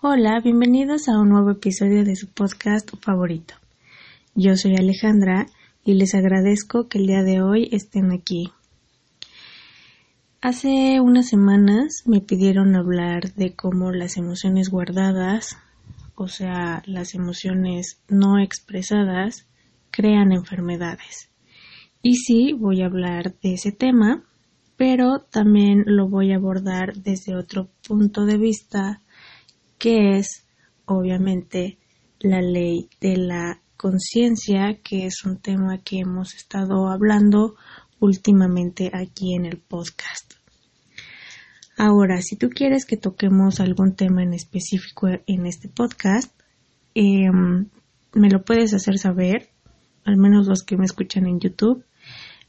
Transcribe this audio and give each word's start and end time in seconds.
Hola, 0.00 0.38
bienvenidos 0.38 1.08
a 1.08 1.18
un 1.18 1.30
nuevo 1.30 1.50
episodio 1.50 2.04
de 2.04 2.14
su 2.14 2.28
podcast 2.28 2.88
favorito. 3.02 3.54
Yo 4.36 4.54
soy 4.54 4.76
Alejandra 4.76 5.46
y 5.84 5.94
les 5.94 6.14
agradezco 6.14 6.86
que 6.86 6.98
el 6.98 7.08
día 7.08 7.24
de 7.24 7.42
hoy 7.42 7.68
estén 7.72 8.12
aquí. 8.12 8.52
Hace 10.40 11.00
unas 11.00 11.26
semanas 11.26 12.04
me 12.06 12.20
pidieron 12.20 12.76
hablar 12.76 13.34
de 13.34 13.56
cómo 13.56 13.90
las 13.90 14.16
emociones 14.16 14.68
guardadas, 14.68 15.56
o 16.14 16.28
sea, 16.28 16.84
las 16.86 17.16
emociones 17.16 18.00
no 18.08 18.38
expresadas, 18.38 19.48
crean 19.90 20.30
enfermedades. 20.30 21.28
Y 22.02 22.18
sí, 22.18 22.52
voy 22.52 22.82
a 22.82 22.86
hablar 22.86 23.34
de 23.42 23.54
ese 23.54 23.72
tema, 23.72 24.22
pero 24.76 25.22
también 25.28 25.82
lo 25.86 26.08
voy 26.08 26.30
a 26.30 26.36
abordar 26.36 26.94
desde 26.94 27.34
otro 27.34 27.68
punto 27.84 28.26
de 28.26 28.38
vista, 28.38 29.02
que 29.78 30.18
es, 30.18 30.46
obviamente, 30.84 31.78
la 32.20 32.42
ley 32.42 32.88
de 33.00 33.16
la 33.16 33.60
conciencia, 33.76 34.80
que 34.82 35.06
es 35.06 35.24
un 35.24 35.38
tema 35.38 35.78
que 35.78 36.00
hemos 36.00 36.34
estado 36.34 36.88
hablando 36.88 37.54
últimamente 38.00 38.90
aquí 38.92 39.34
en 39.34 39.46
el 39.46 39.58
podcast. 39.58 40.34
Ahora, 41.76 42.20
si 42.22 42.34
tú 42.34 42.50
quieres 42.50 42.84
que 42.84 42.96
toquemos 42.96 43.60
algún 43.60 43.94
tema 43.94 44.24
en 44.24 44.34
específico 44.34 45.08
en 45.26 45.46
este 45.46 45.68
podcast, 45.68 46.32
em, 46.94 47.68
me 48.14 48.30
lo 48.30 48.44
puedes 48.44 48.74
hacer 48.74 48.98
saber, 48.98 49.50
al 50.04 50.16
menos 50.16 50.48
los 50.48 50.64
que 50.64 50.76
me 50.76 50.84
escuchan 50.84 51.26
en 51.26 51.38
YouTube, 51.38 51.84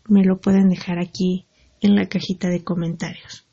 me 0.08 0.24
lo 0.26 0.42
pueden 0.42 0.70
dejar 0.70 0.98
aquí 0.98 1.46
en 1.80 1.96
la 1.96 2.08
cajita 2.08 2.50
de 2.50 2.64
comentarios. 2.64 3.49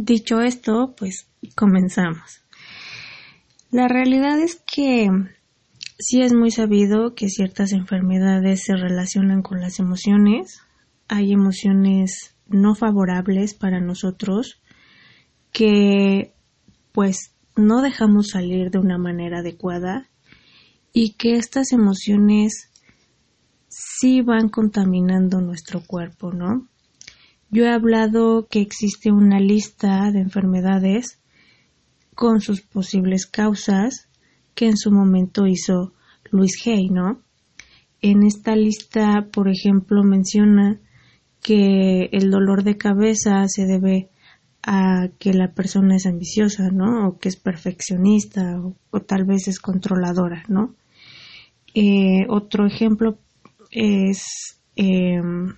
Dicho 0.00 0.40
esto, 0.42 0.94
pues 0.96 1.26
comenzamos. 1.56 2.44
La 3.72 3.88
realidad 3.88 4.38
es 4.38 4.54
que 4.54 5.10
sí 5.98 6.22
es 6.22 6.32
muy 6.32 6.52
sabido 6.52 7.16
que 7.16 7.28
ciertas 7.28 7.72
enfermedades 7.72 8.62
se 8.62 8.76
relacionan 8.76 9.42
con 9.42 9.60
las 9.60 9.80
emociones. 9.80 10.60
Hay 11.08 11.32
emociones 11.32 12.36
no 12.46 12.76
favorables 12.76 13.54
para 13.54 13.80
nosotros 13.80 14.62
que 15.50 16.32
pues 16.92 17.32
no 17.56 17.82
dejamos 17.82 18.28
salir 18.28 18.70
de 18.70 18.78
una 18.78 18.98
manera 18.98 19.40
adecuada 19.40 20.08
y 20.92 21.14
que 21.14 21.32
estas 21.32 21.72
emociones 21.72 22.70
sí 23.66 24.20
van 24.20 24.48
contaminando 24.48 25.40
nuestro 25.40 25.80
cuerpo, 25.84 26.32
¿no? 26.32 26.68
Yo 27.50 27.64
he 27.64 27.70
hablado 27.70 28.46
que 28.48 28.60
existe 28.60 29.10
una 29.10 29.40
lista 29.40 30.10
de 30.12 30.20
enfermedades 30.20 31.18
con 32.14 32.40
sus 32.40 32.60
posibles 32.60 33.26
causas 33.26 34.08
que 34.54 34.66
en 34.66 34.76
su 34.76 34.90
momento 34.90 35.46
hizo 35.46 35.94
Luis 36.30 36.60
Hay, 36.66 36.90
¿no? 36.90 37.22
En 38.02 38.22
esta 38.22 38.54
lista, 38.54 39.28
por 39.32 39.48
ejemplo, 39.48 40.02
menciona 40.02 40.78
que 41.42 42.10
el 42.12 42.30
dolor 42.30 42.64
de 42.64 42.76
cabeza 42.76 43.46
se 43.48 43.64
debe 43.64 44.10
a 44.62 45.08
que 45.18 45.32
la 45.32 45.52
persona 45.52 45.96
es 45.96 46.06
ambiciosa, 46.06 46.70
¿no? 46.70 47.08
O 47.08 47.18
que 47.18 47.28
es 47.28 47.36
perfeccionista 47.36 48.60
o, 48.90 49.00
tal 49.00 49.24
vez 49.24 49.48
es 49.48 49.58
controladora, 49.58 50.44
¿no? 50.48 50.74
Eh, 51.74 52.26
otro 52.28 52.66
ejemplo 52.66 53.18
es 53.70 54.60
em, 54.76 55.54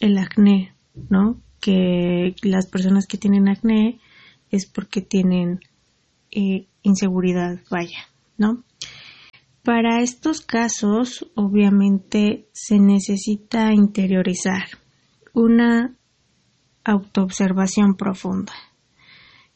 el 0.00 0.18
acné, 0.18 0.74
¿no? 1.08 1.40
Que 1.60 2.34
las 2.42 2.66
personas 2.66 3.06
que 3.06 3.18
tienen 3.18 3.48
acné 3.48 4.00
es 4.50 4.66
porque 4.66 5.02
tienen 5.02 5.60
eh, 6.30 6.66
inseguridad, 6.82 7.60
vaya, 7.70 8.08
¿no? 8.36 8.64
Para 9.62 10.00
estos 10.00 10.40
casos, 10.40 11.30
obviamente, 11.34 12.48
se 12.52 12.78
necesita 12.78 13.72
interiorizar 13.74 14.64
una 15.34 15.94
autoobservación 16.84 17.94
profunda. 17.96 18.54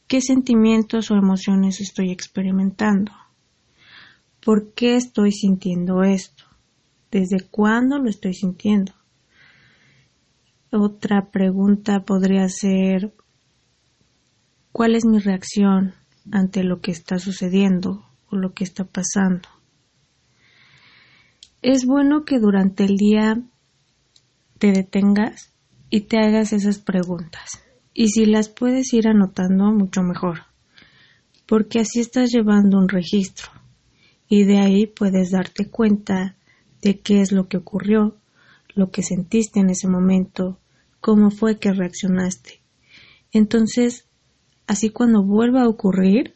¿Qué 0.06 0.21
sentimientos 0.21 1.11
o 1.11 1.15
emociones 1.15 1.81
estoy 1.81 2.11
experimentando? 2.11 3.12
¿Por 4.45 4.75
qué 4.75 4.97
estoy 4.97 5.33
sintiendo 5.33 6.03
esto? 6.03 6.45
¿Desde 7.11 7.41
cuándo 7.49 7.99
lo 7.99 8.11
estoy 8.11 8.34
sintiendo? 8.34 8.93
Otra 10.75 11.31
pregunta 11.31 12.00
podría 12.06 12.49
ser 12.49 13.12
¿cuál 14.72 14.94
es 14.94 15.05
mi 15.05 15.19
reacción 15.19 15.93
ante 16.31 16.65
lo 16.65 16.81
que 16.81 16.93
está 16.93 17.19
sucediendo 17.19 18.06
o 18.31 18.37
lo 18.37 18.55
que 18.55 18.65
está 18.65 18.84
pasando? 18.84 19.50
Es 21.60 21.84
bueno 21.84 22.25
que 22.25 22.38
durante 22.38 22.84
el 22.84 22.97
día 22.97 23.43
te 24.59 24.72
detengas 24.72 25.53
y 25.91 26.06
te 26.06 26.16
hagas 26.16 26.55
esas 26.55 26.78
preguntas. 26.78 27.62
Y 27.93 28.09
si 28.09 28.25
las 28.25 28.49
puedes 28.49 28.94
ir 28.94 29.09
anotando, 29.09 29.72
mucho 29.72 30.00
mejor, 30.00 30.39
porque 31.44 31.81
así 31.81 32.00
estás 32.00 32.33
llevando 32.33 32.78
un 32.78 32.89
registro 32.89 33.50
y 34.27 34.44
de 34.44 34.56
ahí 34.56 34.87
puedes 34.87 35.33
darte 35.33 35.69
cuenta 35.69 36.34
de 36.81 36.99
qué 37.00 37.21
es 37.21 37.31
lo 37.31 37.47
que 37.47 37.59
ocurrió, 37.59 38.16
lo 38.75 38.91
que 38.91 39.03
sentiste 39.03 39.60
en 39.60 39.71
ese 39.71 39.88
momento, 39.88 40.60
cómo 41.00 41.31
fue 41.31 41.59
que 41.59 41.72
reaccionaste. 41.72 42.62
Entonces, 43.33 44.09
así 44.66 44.91
cuando 44.91 45.22
vuelva 45.22 45.62
a 45.62 45.69
ocurrir, 45.69 46.34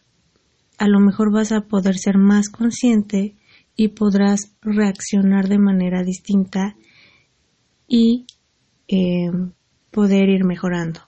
a 0.79 0.89
lo 0.89 1.01
mejor 1.01 1.33
vas 1.33 1.53
a 1.53 1.63
poder 1.63 1.97
ser 1.97 2.19
más 2.19 2.49
consciente 2.49 3.37
y 3.77 3.89
podrás 3.89 4.55
reaccionar 4.63 5.49
de 5.49 5.59
manera 5.59 6.03
distinta 6.03 6.77
y 7.87 8.27
eh, 8.89 9.31
poder 9.91 10.29
ir 10.29 10.45
mejorando. 10.45 11.01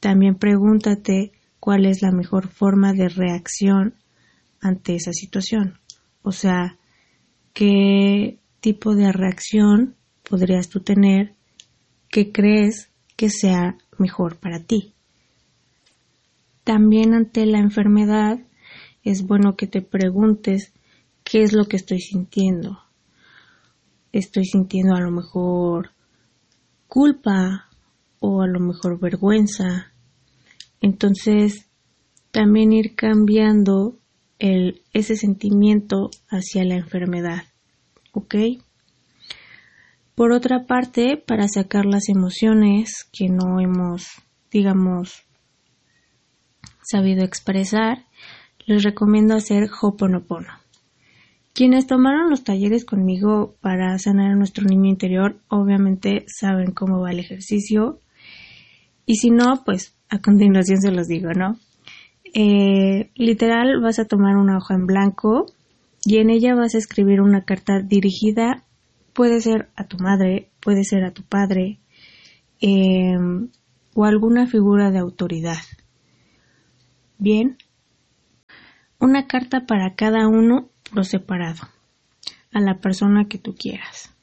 También 0.00 0.36
pregúntate 0.36 1.32
cuál 1.60 1.86
es 1.86 2.02
la 2.02 2.12
mejor 2.12 2.48
forma 2.48 2.92
de 2.92 3.08
reacción 3.08 3.94
ante 4.60 4.96
esa 4.96 5.12
situación. 5.12 5.78
O 6.22 6.32
sea, 6.32 6.78
qué 7.52 8.40
tipo 8.60 8.94
de 8.94 9.12
reacción 9.12 9.96
podrías 10.28 10.68
tú 10.68 10.80
tener 10.80 11.34
que 12.08 12.32
crees 12.32 12.90
que 13.16 13.30
sea 13.30 13.76
mejor 13.98 14.36
para 14.36 14.60
ti. 14.60 14.92
También 16.64 17.14
ante 17.14 17.46
la 17.46 17.58
enfermedad 17.58 18.38
es 19.02 19.26
bueno 19.26 19.56
que 19.56 19.66
te 19.66 19.82
preguntes 19.82 20.72
qué 21.22 21.42
es 21.42 21.52
lo 21.52 21.66
que 21.66 21.76
estoy 21.76 22.00
sintiendo. 22.00 22.78
Estoy 24.12 24.44
sintiendo 24.44 24.94
a 24.94 25.00
lo 25.00 25.10
mejor 25.10 25.90
culpa 26.88 27.68
o 28.20 28.42
a 28.42 28.46
lo 28.46 28.60
mejor 28.60 28.98
vergüenza. 28.98 29.92
Entonces, 30.80 31.68
también 32.30 32.72
ir 32.72 32.94
cambiando 32.94 33.98
el, 34.38 34.82
ese 34.92 35.16
sentimiento 35.16 36.10
hacia 36.28 36.64
la 36.64 36.76
enfermedad. 36.76 37.44
¿Ok? 38.12 38.34
Por 40.14 40.32
otra 40.32 40.66
parte, 40.66 41.16
para 41.16 41.48
sacar 41.48 41.86
las 41.86 42.08
emociones 42.08 43.08
que 43.12 43.28
no 43.28 43.60
hemos, 43.60 44.22
digamos, 44.50 45.24
sabido 46.82 47.24
expresar, 47.24 48.04
les 48.66 48.84
recomiendo 48.84 49.34
hacer 49.34 49.68
Hoponopono. 49.80 50.52
Quienes 51.52 51.86
tomaron 51.86 52.30
los 52.30 52.44
talleres 52.44 52.84
conmigo 52.84 53.54
para 53.60 53.98
sanar 53.98 54.36
nuestro 54.36 54.66
niño 54.66 54.90
interior, 54.90 55.40
obviamente 55.48 56.24
saben 56.26 56.72
cómo 56.72 57.00
va 57.00 57.10
el 57.10 57.20
ejercicio. 57.20 58.00
Y 59.06 59.16
si 59.16 59.30
no, 59.30 59.62
pues 59.64 59.96
a 60.08 60.18
continuación 60.18 60.80
se 60.80 60.90
los 60.90 61.06
digo, 61.06 61.32
¿no? 61.32 61.56
Eh, 62.34 63.10
literal, 63.14 63.80
vas 63.80 63.98
a 63.98 64.06
tomar 64.06 64.36
una 64.36 64.58
hoja 64.58 64.74
en 64.74 64.86
blanco 64.86 65.46
y 66.04 66.18
en 66.18 66.30
ella 66.30 66.54
vas 66.54 66.74
a 66.74 66.78
escribir 66.78 67.20
una 67.20 67.44
carta 67.44 67.80
dirigida, 67.80 68.64
puede 69.14 69.40
ser 69.40 69.70
a 69.76 69.84
tu 69.84 69.96
madre, 69.98 70.50
puede 70.60 70.84
ser 70.84 71.04
a 71.04 71.12
tu 71.12 71.22
padre, 71.22 71.80
em, 72.60 73.48
o 73.94 74.04
alguna 74.04 74.46
figura 74.46 74.90
de 74.90 74.98
autoridad. 74.98 75.62
Bien, 77.16 77.56
una 78.98 79.26
carta 79.26 79.66
para 79.66 79.94
cada 79.94 80.28
uno 80.28 80.68
separado, 81.02 81.62
a 82.52 82.60
la 82.60 82.78
persona 82.78 83.26
que 83.28 83.38
tú 83.38 83.54
quieras. 83.54 84.14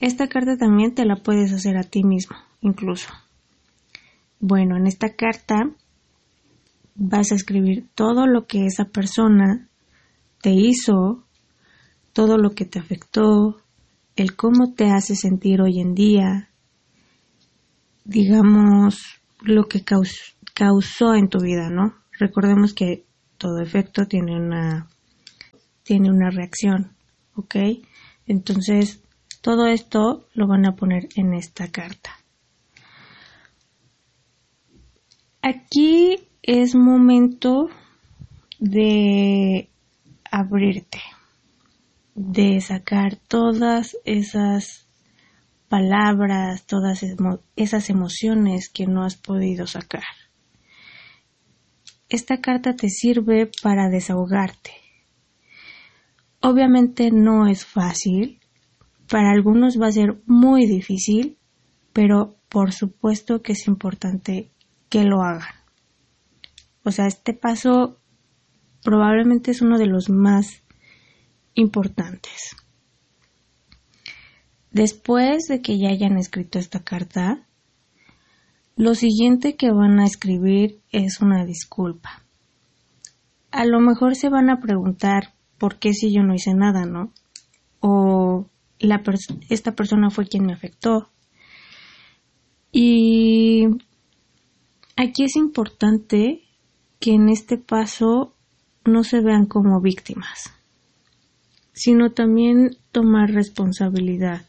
Esta 0.00 0.26
carta 0.28 0.56
también 0.56 0.94
te 0.94 1.04
la 1.04 1.16
puedes 1.16 1.52
hacer 1.52 1.76
a 1.76 1.84
ti 1.84 2.02
mismo, 2.02 2.36
incluso. 2.60 3.08
Bueno, 4.40 4.76
en 4.76 4.86
esta 4.86 5.14
carta 5.14 5.70
vas 6.94 7.32
a 7.32 7.36
escribir 7.36 7.88
todo 7.94 8.26
lo 8.26 8.46
que 8.46 8.66
esa 8.66 8.86
persona 8.86 9.68
te 10.42 10.50
hizo, 10.50 11.24
todo 12.12 12.36
lo 12.36 12.50
que 12.50 12.64
te 12.64 12.78
afectó, 12.78 13.63
el 14.16 14.36
cómo 14.36 14.74
te 14.74 14.90
hace 14.90 15.16
sentir 15.16 15.60
hoy 15.60 15.80
en 15.80 15.94
día, 15.94 16.50
digamos, 18.04 19.20
lo 19.40 19.64
que 19.64 19.82
causó, 19.84 21.14
en 21.14 21.28
tu 21.28 21.40
vida, 21.40 21.70
¿no? 21.70 21.94
Recordemos 22.18 22.74
que 22.74 23.04
todo 23.38 23.60
efecto 23.60 24.06
tiene 24.06 24.36
una 24.36 24.88
tiene 25.82 26.10
una 26.10 26.30
reacción, 26.30 26.96
¿ok? 27.34 27.56
Entonces, 28.26 29.02
todo 29.42 29.66
esto 29.66 30.26
lo 30.32 30.46
van 30.46 30.64
a 30.64 30.76
poner 30.76 31.08
en 31.16 31.34
esta 31.34 31.68
carta. 31.70 32.10
Aquí 35.42 36.20
es 36.40 36.74
momento 36.74 37.68
de 38.58 39.68
abrirte, 40.30 41.00
de 42.14 42.60
sacar 42.60 43.16
todas 43.16 43.96
esas 44.04 44.86
palabras, 45.68 46.66
todas 46.66 47.04
esas 47.56 47.90
emociones 47.90 48.68
que 48.68 48.86
no 48.86 49.02
has 49.02 49.16
podido 49.16 49.66
sacar. 49.66 50.04
Esta 52.08 52.40
carta 52.40 52.76
te 52.76 52.88
sirve 52.88 53.50
para 53.62 53.88
desahogarte. 53.88 54.70
Obviamente 56.40 57.10
no 57.10 57.48
es 57.48 57.64
fácil, 57.64 58.40
para 59.08 59.30
algunos 59.30 59.80
va 59.80 59.88
a 59.88 59.92
ser 59.92 60.22
muy 60.26 60.66
difícil, 60.66 61.38
pero 61.92 62.36
por 62.48 62.72
supuesto 62.72 63.42
que 63.42 63.52
es 63.52 63.66
importante 63.66 64.50
que 64.88 65.04
lo 65.04 65.22
hagan. 65.22 65.54
O 66.84 66.90
sea, 66.90 67.06
este 67.06 67.32
paso 67.32 67.98
probablemente 68.82 69.50
es 69.50 69.62
uno 69.62 69.78
de 69.78 69.86
los 69.86 70.10
más 70.10 70.63
importantes. 71.54 72.56
Después 74.70 75.44
de 75.48 75.62
que 75.62 75.78
ya 75.78 75.88
hayan 75.88 76.18
escrito 76.18 76.58
esta 76.58 76.82
carta, 76.82 77.46
lo 78.76 78.94
siguiente 78.94 79.54
que 79.54 79.70
van 79.70 80.00
a 80.00 80.04
escribir 80.04 80.80
es 80.90 81.20
una 81.20 81.44
disculpa. 81.44 82.24
A 83.52 83.64
lo 83.64 83.78
mejor 83.78 84.16
se 84.16 84.28
van 84.28 84.50
a 84.50 84.60
preguntar 84.60 85.34
por 85.58 85.78
qué 85.78 85.92
si 85.92 86.12
yo 86.12 86.24
no 86.24 86.34
hice 86.34 86.54
nada, 86.54 86.84
¿no? 86.84 87.12
O 87.78 88.46
la 88.80 89.02
esta 89.48 89.72
persona 89.76 90.10
fue 90.10 90.26
quien 90.26 90.44
me 90.44 90.52
afectó. 90.52 91.10
Y 92.72 93.66
aquí 94.96 95.22
es 95.22 95.36
importante 95.36 96.42
que 96.98 97.12
en 97.12 97.28
este 97.28 97.58
paso 97.58 98.34
no 98.84 99.04
se 99.04 99.20
vean 99.20 99.46
como 99.46 99.80
víctimas, 99.80 100.52
sino 101.74 102.12
también 102.12 102.76
tomar 102.92 103.30
responsabilidad. 103.30 104.46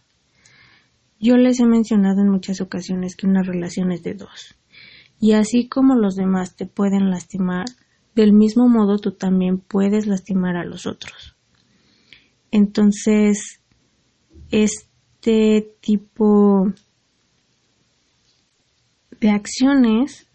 Yo 1.19 1.38
les 1.38 1.60
he 1.60 1.66
mencionado 1.66 2.22
en 2.22 2.30
muchas 2.30 2.62
ocasiones 2.62 3.16
que 3.16 3.27
una 3.27 3.44
relación 3.44 3.92
es 3.92 4.04
de 4.04 4.13
dos, 4.13 4.56
y 5.19 5.33
así 5.33 5.68
como 5.68 5.95
los 5.95 6.16
demás 6.16 6.56
te 6.56 6.66
pueden 6.66 7.10
lastimar, 7.10 7.66
del 8.16 8.31
mismo 8.31 8.69
modo 8.69 8.98
tú 8.98 9.12
también 9.12 9.57
puedes 9.57 10.07
lastimar 10.07 10.56
a 10.56 10.63
los 10.63 10.86
otros. 10.86 11.36
Entonces, 12.51 13.60
este 14.51 15.75
tipo 15.81 16.71
de 19.19 19.30
acciones 19.30 20.28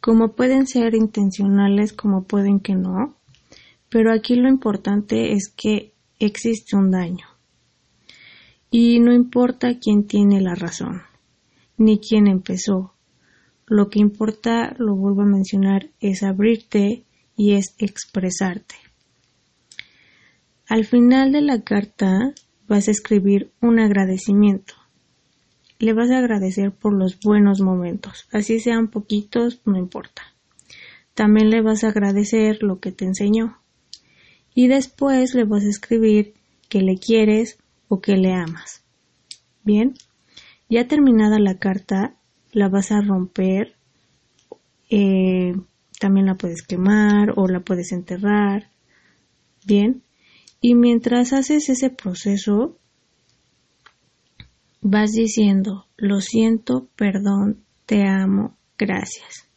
como 0.00 0.34
pueden 0.34 0.66
ser 0.66 0.94
intencionales 0.94 1.92
como 1.92 2.24
pueden 2.24 2.60
que 2.60 2.74
no, 2.74 3.16
pero 3.88 4.12
aquí 4.12 4.36
lo 4.36 4.48
importante 4.48 5.32
es 5.32 5.48
que 5.48 5.94
existe 6.18 6.76
un 6.76 6.90
daño. 6.90 7.26
Y 8.70 9.00
no 9.00 9.12
importa 9.12 9.78
quién 9.78 10.06
tiene 10.06 10.40
la 10.40 10.54
razón, 10.54 11.02
ni 11.76 11.98
quién 11.98 12.26
empezó. 12.26 12.94
Lo 13.66 13.88
que 13.88 13.98
importa, 13.98 14.74
lo 14.78 14.94
vuelvo 14.94 15.22
a 15.22 15.26
mencionar, 15.26 15.90
es 16.00 16.22
abrirte 16.22 17.04
y 17.36 17.52
es 17.52 17.74
expresarte. 17.78 18.74
Al 20.66 20.84
final 20.84 21.32
de 21.32 21.40
la 21.40 21.62
carta 21.62 22.34
vas 22.66 22.88
a 22.88 22.90
escribir 22.90 23.52
un 23.60 23.78
agradecimiento 23.78 24.74
le 25.78 25.92
vas 25.92 26.10
a 26.10 26.18
agradecer 26.18 26.72
por 26.72 26.92
los 26.92 27.20
buenos 27.20 27.60
momentos, 27.60 28.28
así 28.32 28.58
sean 28.58 28.88
poquitos, 28.88 29.60
no 29.64 29.78
importa. 29.78 30.22
También 31.14 31.50
le 31.50 31.62
vas 31.62 31.84
a 31.84 31.88
agradecer 31.88 32.62
lo 32.62 32.80
que 32.80 32.92
te 32.92 33.04
enseñó. 33.04 33.58
Y 34.58 34.66
después 34.66 35.36
le 35.36 35.44
vas 35.44 35.62
a 35.62 35.68
escribir 35.68 36.34
que 36.68 36.82
le 36.82 36.98
quieres 36.98 37.60
o 37.86 38.00
que 38.00 38.16
le 38.16 38.32
amas. 38.32 38.82
Bien, 39.62 39.94
ya 40.68 40.88
terminada 40.88 41.38
la 41.38 41.58
carta, 41.58 42.16
la 42.50 42.68
vas 42.68 42.90
a 42.90 43.00
romper, 43.00 43.76
eh, 44.90 45.54
también 46.00 46.26
la 46.26 46.34
puedes 46.34 46.62
quemar 46.62 47.34
o 47.36 47.46
la 47.46 47.60
puedes 47.60 47.92
enterrar. 47.92 48.72
Bien, 49.64 50.02
y 50.60 50.74
mientras 50.74 51.32
haces 51.32 51.68
ese 51.68 51.90
proceso, 51.90 52.76
vas 54.80 55.12
diciendo 55.12 55.86
lo 55.96 56.20
siento, 56.20 56.88
perdón, 56.96 57.62
te 57.86 58.08
amo, 58.08 58.56
gracias. 58.76 59.48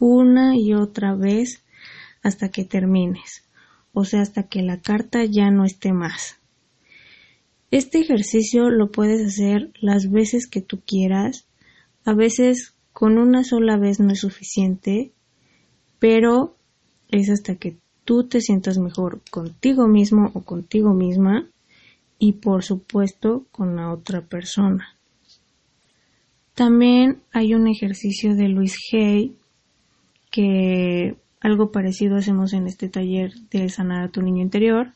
Una 0.00 0.56
y 0.56 0.74
otra 0.74 1.14
vez 1.14 1.62
hasta 2.24 2.48
que 2.48 2.64
termines, 2.64 3.47
o 3.98 4.04
sea, 4.04 4.20
hasta 4.20 4.44
que 4.44 4.62
la 4.62 4.80
carta 4.80 5.24
ya 5.24 5.50
no 5.50 5.64
esté 5.64 5.92
más. 5.92 6.38
Este 7.72 7.98
ejercicio 7.98 8.70
lo 8.70 8.92
puedes 8.92 9.26
hacer 9.26 9.72
las 9.80 10.08
veces 10.08 10.46
que 10.46 10.60
tú 10.60 10.78
quieras. 10.86 11.46
A 12.04 12.14
veces 12.14 12.74
con 12.92 13.18
una 13.18 13.42
sola 13.42 13.76
vez 13.76 13.98
no 13.98 14.12
es 14.12 14.20
suficiente, 14.20 15.10
pero 15.98 16.54
es 17.08 17.28
hasta 17.28 17.56
que 17.56 17.76
tú 18.04 18.22
te 18.28 18.40
sientas 18.40 18.78
mejor 18.78 19.20
contigo 19.32 19.88
mismo 19.88 20.30
o 20.32 20.42
contigo 20.42 20.94
misma 20.94 21.48
y 22.20 22.34
por 22.34 22.62
supuesto 22.62 23.46
con 23.50 23.74
la 23.74 23.92
otra 23.92 24.20
persona. 24.20 24.94
También 26.54 27.20
hay 27.32 27.52
un 27.52 27.66
ejercicio 27.66 28.36
de 28.36 28.48
Luis 28.48 28.76
Hay 28.92 29.34
que 30.30 31.16
algo 31.40 31.70
parecido 31.70 32.16
hacemos 32.16 32.52
en 32.52 32.66
este 32.66 32.88
taller 32.88 33.32
de 33.50 33.68
sanar 33.68 34.04
a 34.04 34.08
tu 34.08 34.22
niño 34.22 34.42
interior, 34.42 34.92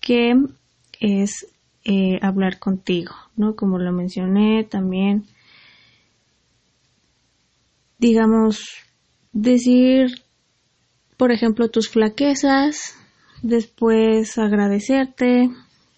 que 0.00 0.34
es 1.00 1.46
eh, 1.84 2.18
hablar 2.22 2.58
contigo, 2.58 3.14
¿no? 3.36 3.56
Como 3.56 3.78
lo 3.78 3.92
mencioné 3.92 4.64
también, 4.64 5.24
digamos, 7.98 8.64
decir, 9.32 10.22
por 11.16 11.30
ejemplo, 11.30 11.68
tus 11.68 11.88
flaquezas, 11.88 12.96
después 13.42 14.38
agradecerte, 14.38 15.50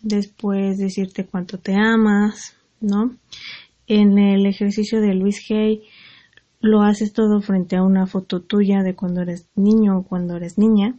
después 0.02 0.78
decirte 0.78 1.24
cuánto 1.24 1.58
te 1.58 1.74
amas, 1.74 2.56
¿no? 2.80 3.16
En 3.86 4.18
el 4.18 4.46
ejercicio 4.46 5.00
de 5.00 5.14
Luis 5.14 5.40
Hay 5.50 5.82
lo 6.66 6.82
haces 6.82 7.12
todo 7.12 7.40
frente 7.40 7.76
a 7.76 7.82
una 7.82 8.06
foto 8.06 8.42
tuya 8.42 8.82
de 8.82 8.94
cuando 8.94 9.22
eres 9.22 9.48
niño 9.54 9.98
o 9.98 10.02
cuando 10.02 10.36
eres 10.36 10.58
niña, 10.58 10.94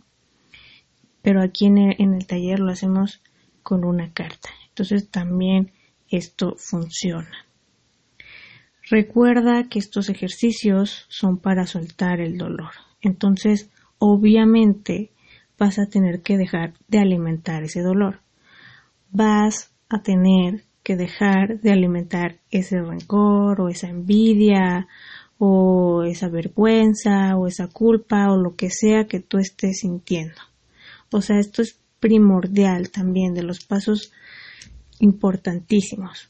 pero 1.21 1.41
aquí 1.41 1.65
en 1.65 1.77
el, 1.77 1.95
en 1.99 2.13
el 2.13 2.25
taller 2.25 2.59
lo 2.59 2.71
hacemos 2.71 3.21
con 3.63 3.83
una 3.83 4.11
carta. 4.13 4.49
Entonces 4.69 5.09
también 5.09 5.71
esto 6.09 6.55
funciona. 6.57 7.45
Recuerda 8.89 9.67
que 9.69 9.79
estos 9.79 10.09
ejercicios 10.09 11.05
son 11.09 11.37
para 11.37 11.67
soltar 11.67 12.21
el 12.21 12.37
dolor. 12.37 12.71
Entonces, 13.01 13.69
obviamente, 13.97 15.11
vas 15.59 15.77
a 15.77 15.87
tener 15.87 16.21
que 16.21 16.37
dejar 16.37 16.73
de 16.87 16.99
alimentar 16.99 17.63
ese 17.63 17.81
dolor 17.81 18.21
vas 19.11 19.71
a 19.89 20.01
tener 20.01 20.63
que 20.83 20.95
dejar 20.95 21.59
de 21.59 21.71
alimentar 21.71 22.37
ese 22.51 22.81
rencor 22.81 23.61
o 23.61 23.69
esa 23.69 23.89
envidia 23.89 24.87
o 25.37 26.03
esa 26.03 26.29
vergüenza 26.29 27.35
o 27.35 27.47
esa 27.47 27.67
culpa 27.67 28.31
o 28.31 28.37
lo 28.37 28.55
que 28.55 28.69
sea 28.69 29.07
que 29.07 29.19
tú 29.19 29.37
estés 29.37 29.79
sintiendo. 29.79 30.41
O 31.11 31.21
sea, 31.21 31.39
esto 31.39 31.61
es 31.61 31.79
primordial 31.99 32.91
también 32.91 33.33
de 33.33 33.43
los 33.43 33.63
pasos 33.65 34.11
importantísimos 34.99 36.29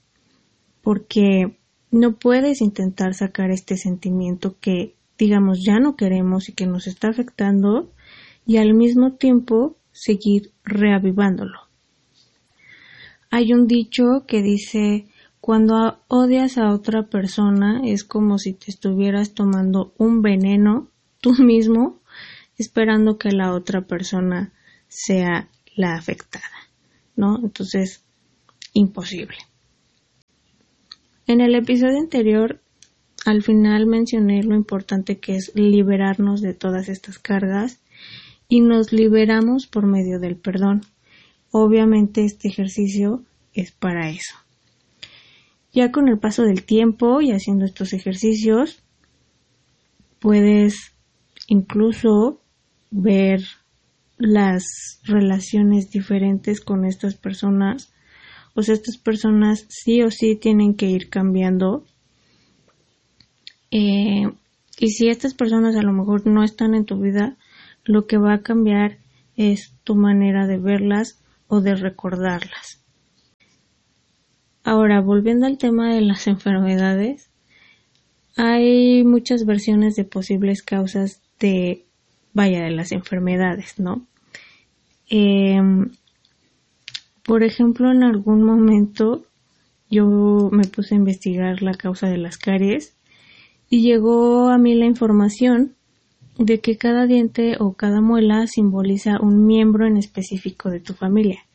porque 0.88 1.58
no 1.92 2.16
puedes 2.16 2.62
intentar 2.62 3.14
sacar 3.14 3.52
este 3.52 3.76
sentimiento 3.76 4.56
que 4.62 4.96
digamos 5.18 5.60
ya 5.62 5.80
no 5.80 5.98
queremos 5.98 6.48
y 6.48 6.54
que 6.54 6.66
nos 6.66 6.88
está 6.88 7.10
afectando 7.10 7.92
y 8.46 8.56
al 8.56 8.74
mismo 8.74 9.16
tiempo 9.16 9.76
seguir 9.92 10.54
reavivándolo. 10.64 11.60
Hay 13.30 13.52
un 13.52 13.68
dicho 13.68 14.24
que 14.26 14.42
dice 14.42 15.08
cuando 15.48 15.98
odias 16.10 16.58
a 16.58 16.74
otra 16.74 17.04
persona 17.04 17.80
es 17.86 18.04
como 18.04 18.38
si 18.38 18.52
te 18.52 18.70
estuvieras 18.70 19.34
tomando 19.34 19.94
un 19.98 20.22
veneno 20.22 20.90
tú 21.22 21.36
mismo 21.42 22.02
esperando 22.58 23.18
que 23.18 23.32
la 23.32 23.54
otra 23.54 23.80
persona 23.88 24.52
sea 24.90 25.48
la 25.74 25.96
afectada, 25.96 26.68
¿no? 27.16 27.40
Entonces, 27.42 28.04
imposible. 28.74 29.38
En 31.28 31.40
el 31.40 31.56
episodio 31.56 31.98
anterior 31.98 32.60
al 33.24 33.42
final 33.42 33.86
mencioné 33.86 34.44
lo 34.44 34.54
importante 34.54 35.18
que 35.18 35.38
es 35.38 35.54
liberarnos 35.56 36.42
de 36.42 36.56
todas 36.56 36.90
estas 36.90 37.20
cargas 37.20 37.80
y 38.50 38.60
nos 38.60 38.92
liberamos 38.92 39.66
por 39.66 39.86
medio 39.86 40.20
del 40.20 40.36
perdón. 40.36 40.82
Obviamente 41.52 42.26
este 42.26 42.50
ejercicio 42.50 43.24
es 43.54 43.72
para 43.72 44.10
eso. 44.10 44.36
Ya 45.78 45.92
con 45.92 46.08
el 46.08 46.18
paso 46.18 46.42
del 46.42 46.64
tiempo 46.64 47.22
y 47.22 47.30
haciendo 47.30 47.64
estos 47.64 47.94
ejercicios, 47.94 48.82
puedes 50.18 50.96
incluso 51.48 52.42
ver 52.90 53.42
las 54.18 54.64
relaciones 55.04 55.92
diferentes 55.92 56.62
con 56.62 56.84
estas 56.84 57.14
personas. 57.14 57.94
O 58.56 58.64
sea, 58.64 58.74
estas 58.74 58.98
personas 58.98 59.68
sí 59.70 60.02
o 60.02 60.10
sí 60.10 60.36
tienen 60.36 60.74
que 60.74 60.88
ir 60.88 61.12
cambiando. 61.12 61.86
Eh, 63.70 64.32
y 64.80 64.88
si 64.88 65.10
estas 65.10 65.36
personas 65.36 65.76
a 65.76 65.84
lo 65.84 65.94
mejor 65.94 66.26
no 66.26 66.44
están 66.44 66.74
en 66.74 66.86
tu 66.86 67.00
vida, 67.00 67.38
lo 67.86 68.08
que 68.08 68.18
va 68.18 68.34
a 68.34 68.42
cambiar 68.42 68.98
es 69.36 69.76
tu 69.84 69.94
manera 69.94 70.48
de 70.48 70.58
verlas 70.58 71.22
o 71.48 71.62
de 71.62 71.76
recordarlas. 71.76 72.87
Ahora, 74.68 75.00
volviendo 75.00 75.46
al 75.46 75.58
tema 75.58 75.94
de 75.94 76.02
las 76.02 76.28
enfermedades, 76.28 77.30
hay 78.36 79.06
muchas 79.06 79.46
versiones 79.46 79.96
de 79.96 80.04
posibles 80.04 80.62
causas 80.62 81.22
de, 81.40 81.86
vaya, 82.34 82.62
de 82.66 82.72
las 82.72 82.92
enfermedades, 82.92 83.80
¿no? 83.80 84.06
Em, 85.10 85.92
por 87.24 87.44
ejemplo, 87.44 87.94
en 87.94 88.04
algún 88.04 88.44
momento 88.44 89.24
yo 89.90 90.50
me 90.52 90.66
puse 90.66 90.96
a 90.96 90.98
investigar 90.98 91.62
la 91.62 91.74
causa 91.74 92.10
de 92.10 92.18
las 92.18 92.38
caries 92.38 92.94
y 93.70 93.84
llegó 93.84 94.50
a 94.50 94.58
mí 94.58 94.76
la 94.76 94.86
información 94.86 95.76
de 96.38 96.60
que 96.60 96.76
cada 96.78 97.06
diente 97.06 97.56
o 97.58 97.72
cada 97.72 98.02
muela 98.02 98.46
simboliza 98.48 99.22
un 99.22 99.46
miembro 99.46 99.88
en 99.88 99.96
específico 99.96 100.70
de 100.70 100.82
tu 100.82 100.94
familia. 100.94 101.47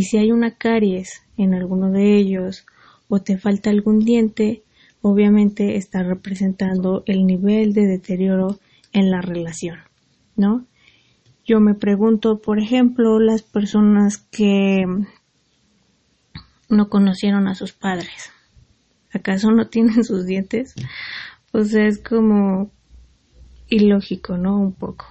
Y 0.00 0.04
si 0.04 0.16
hay 0.16 0.32
una 0.32 0.52
caries 0.52 1.24
en 1.36 1.52
alguno 1.52 1.90
de 1.90 2.16
ellos 2.16 2.64
o 3.10 3.20
te 3.20 3.36
falta 3.36 3.68
algún 3.68 3.98
diente, 3.98 4.62
obviamente 5.02 5.76
está 5.76 6.02
representando 6.02 7.02
el 7.04 7.26
nivel 7.26 7.74
de 7.74 7.86
deterioro 7.86 8.58
en 8.94 9.10
la 9.10 9.20
relación, 9.20 9.76
¿no? 10.36 10.64
Yo 11.44 11.60
me 11.60 11.74
pregunto, 11.74 12.40
por 12.40 12.60
ejemplo, 12.60 13.20
las 13.20 13.42
personas 13.42 14.16
que 14.16 14.86
no 16.70 16.88
conocieron 16.88 17.46
a 17.46 17.54
sus 17.54 17.74
padres, 17.74 18.32
¿acaso 19.12 19.50
no 19.50 19.68
tienen 19.68 20.02
sus 20.02 20.24
dientes? 20.24 20.74
Pues 21.52 21.74
es 21.74 21.98
como 21.98 22.70
ilógico, 23.68 24.38
¿no? 24.38 24.58
Un 24.58 24.72
poco. 24.72 25.04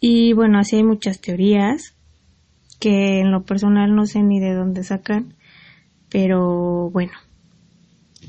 Y 0.00 0.32
bueno, 0.32 0.58
así 0.58 0.74
hay 0.74 0.82
muchas 0.82 1.20
teorías 1.20 1.93
que 2.80 3.20
en 3.20 3.30
lo 3.30 3.44
personal 3.44 3.94
no 3.94 4.06
sé 4.06 4.22
ni 4.22 4.40
de 4.40 4.54
dónde 4.54 4.84
sacan, 4.84 5.34
pero 6.10 6.90
bueno, 6.90 7.12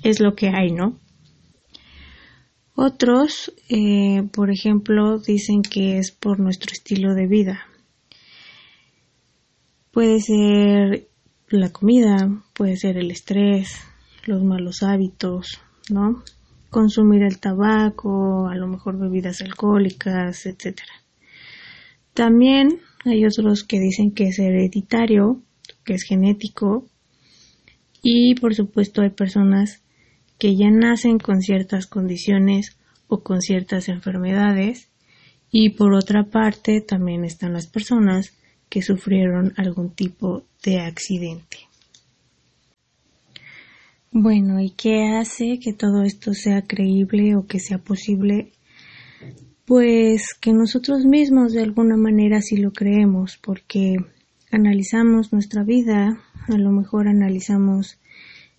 es 0.03 0.19
lo 0.19 0.35
que 0.35 0.49
hay, 0.49 0.71
¿no? 0.71 0.97
Otros, 2.75 3.53
eh, 3.69 4.23
por 4.33 4.51
ejemplo, 4.51 5.19
dicen 5.19 5.61
que 5.61 5.97
es 5.97 6.11
por 6.11 6.39
nuestro 6.39 6.73
estilo 6.73 7.13
de 7.13 7.27
vida. 7.27 7.61
Puede 9.91 10.19
ser 10.19 11.07
la 11.47 11.69
comida, 11.71 12.29
puede 12.53 12.75
ser 12.75 12.97
el 12.97 13.11
estrés, 13.11 13.79
los 14.25 14.43
malos 14.43 14.83
hábitos, 14.83 15.61
¿no? 15.89 16.23
consumir 16.75 17.23
el 17.23 17.39
tabaco, 17.39 18.49
a 18.49 18.55
lo 18.55 18.67
mejor 18.67 18.99
bebidas 18.99 19.39
alcohólicas, 19.39 20.45
etc. 20.45 20.81
También 22.13 22.81
hay 23.05 23.25
otros 23.25 23.63
que 23.63 23.79
dicen 23.79 24.11
que 24.11 24.25
es 24.25 24.39
hereditario, 24.39 25.41
que 25.83 25.93
es 25.93 26.03
genético, 26.03 26.85
y 28.01 28.35
por 28.35 28.55
supuesto 28.55 29.01
hay 29.01 29.09
personas 29.09 29.81
que 30.37 30.55
ya 30.55 30.69
nacen 30.69 31.17
con 31.17 31.41
ciertas 31.41 31.87
condiciones 31.87 32.77
o 33.07 33.21
con 33.21 33.41
ciertas 33.41 33.89
enfermedades, 33.89 34.89
y 35.51 35.69
por 35.69 35.93
otra 35.93 36.23
parte 36.23 36.81
también 36.81 37.23
están 37.23 37.53
las 37.53 37.67
personas 37.67 38.33
que 38.69 38.81
sufrieron 38.81 39.53
algún 39.57 39.91
tipo 39.91 40.43
de 40.63 40.79
accidente. 40.79 41.57
Bueno, 44.11 44.61
¿y 44.61 44.71
qué 44.71 45.09
hace 45.17 45.59
que 45.59 45.73
todo 45.73 46.03
esto 46.03 46.33
sea 46.33 46.61
creíble 46.61 47.35
o 47.35 47.47
que 47.47 47.59
sea 47.59 47.77
posible? 47.77 48.51
Pues 49.65 50.35
que 50.39 50.53
nosotros 50.53 51.05
mismos 51.05 51.53
de 51.53 51.63
alguna 51.63 51.97
manera 51.97 52.41
sí 52.41 52.57
lo 52.57 52.71
creemos, 52.71 53.37
porque 53.37 53.97
analizamos 54.51 55.33
nuestra 55.33 55.63
vida, 55.63 56.21
a 56.47 56.57
lo 56.57 56.71
mejor 56.71 57.07
analizamos 57.07 57.99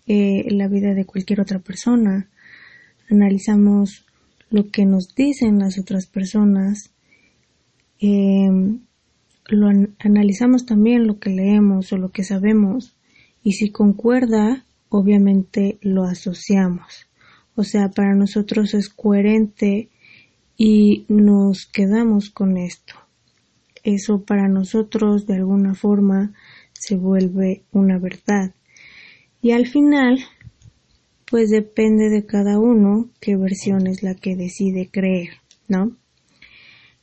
eh, 0.06 0.44
la 0.50 0.66
vida 0.66 0.94
de 0.94 1.04
cualquier 1.04 1.40
otra 1.40 1.60
persona, 1.60 2.28
analizamos 3.08 4.04
lo 4.50 4.70
que 4.70 4.84
nos 4.84 5.14
dicen 5.14 5.58
las 5.58 5.78
otras 5.78 6.06
personas, 6.06 6.90
em, 8.00 8.80
lo 9.48 9.68
analizamos 10.00 10.66
también 10.66 11.06
lo 11.06 11.18
que 11.18 11.30
leemos 11.30 11.92
o 11.92 11.98
lo 11.98 12.10
que 12.10 12.24
sabemos, 12.24 12.96
y 13.42 13.52
si 13.52 13.70
concuerda 13.70 14.64
obviamente 14.88 15.78
lo 15.82 16.04
asociamos. 16.04 17.06
O 17.54 17.64
sea, 17.64 17.90
para 17.90 18.14
nosotros 18.14 18.74
es 18.74 18.88
coherente 18.88 19.88
y 20.56 21.04
nos 21.08 21.66
quedamos 21.66 22.30
con 22.30 22.56
esto. 22.56 22.94
Eso 23.82 24.22
para 24.22 24.48
nosotros 24.48 25.26
de 25.26 25.36
alguna 25.36 25.74
forma 25.74 26.32
se 26.72 26.96
vuelve 26.96 27.62
una 27.72 27.98
verdad. 27.98 28.54
Y 29.42 29.52
al 29.52 29.66
final, 29.66 30.18
pues 31.30 31.50
depende 31.50 32.08
de 32.08 32.26
cada 32.26 32.58
uno 32.58 33.10
qué 33.20 33.36
versión 33.36 33.86
es 33.86 34.02
la 34.02 34.14
que 34.14 34.34
decide 34.34 34.88
creer, 34.90 35.30
¿no? 35.68 35.96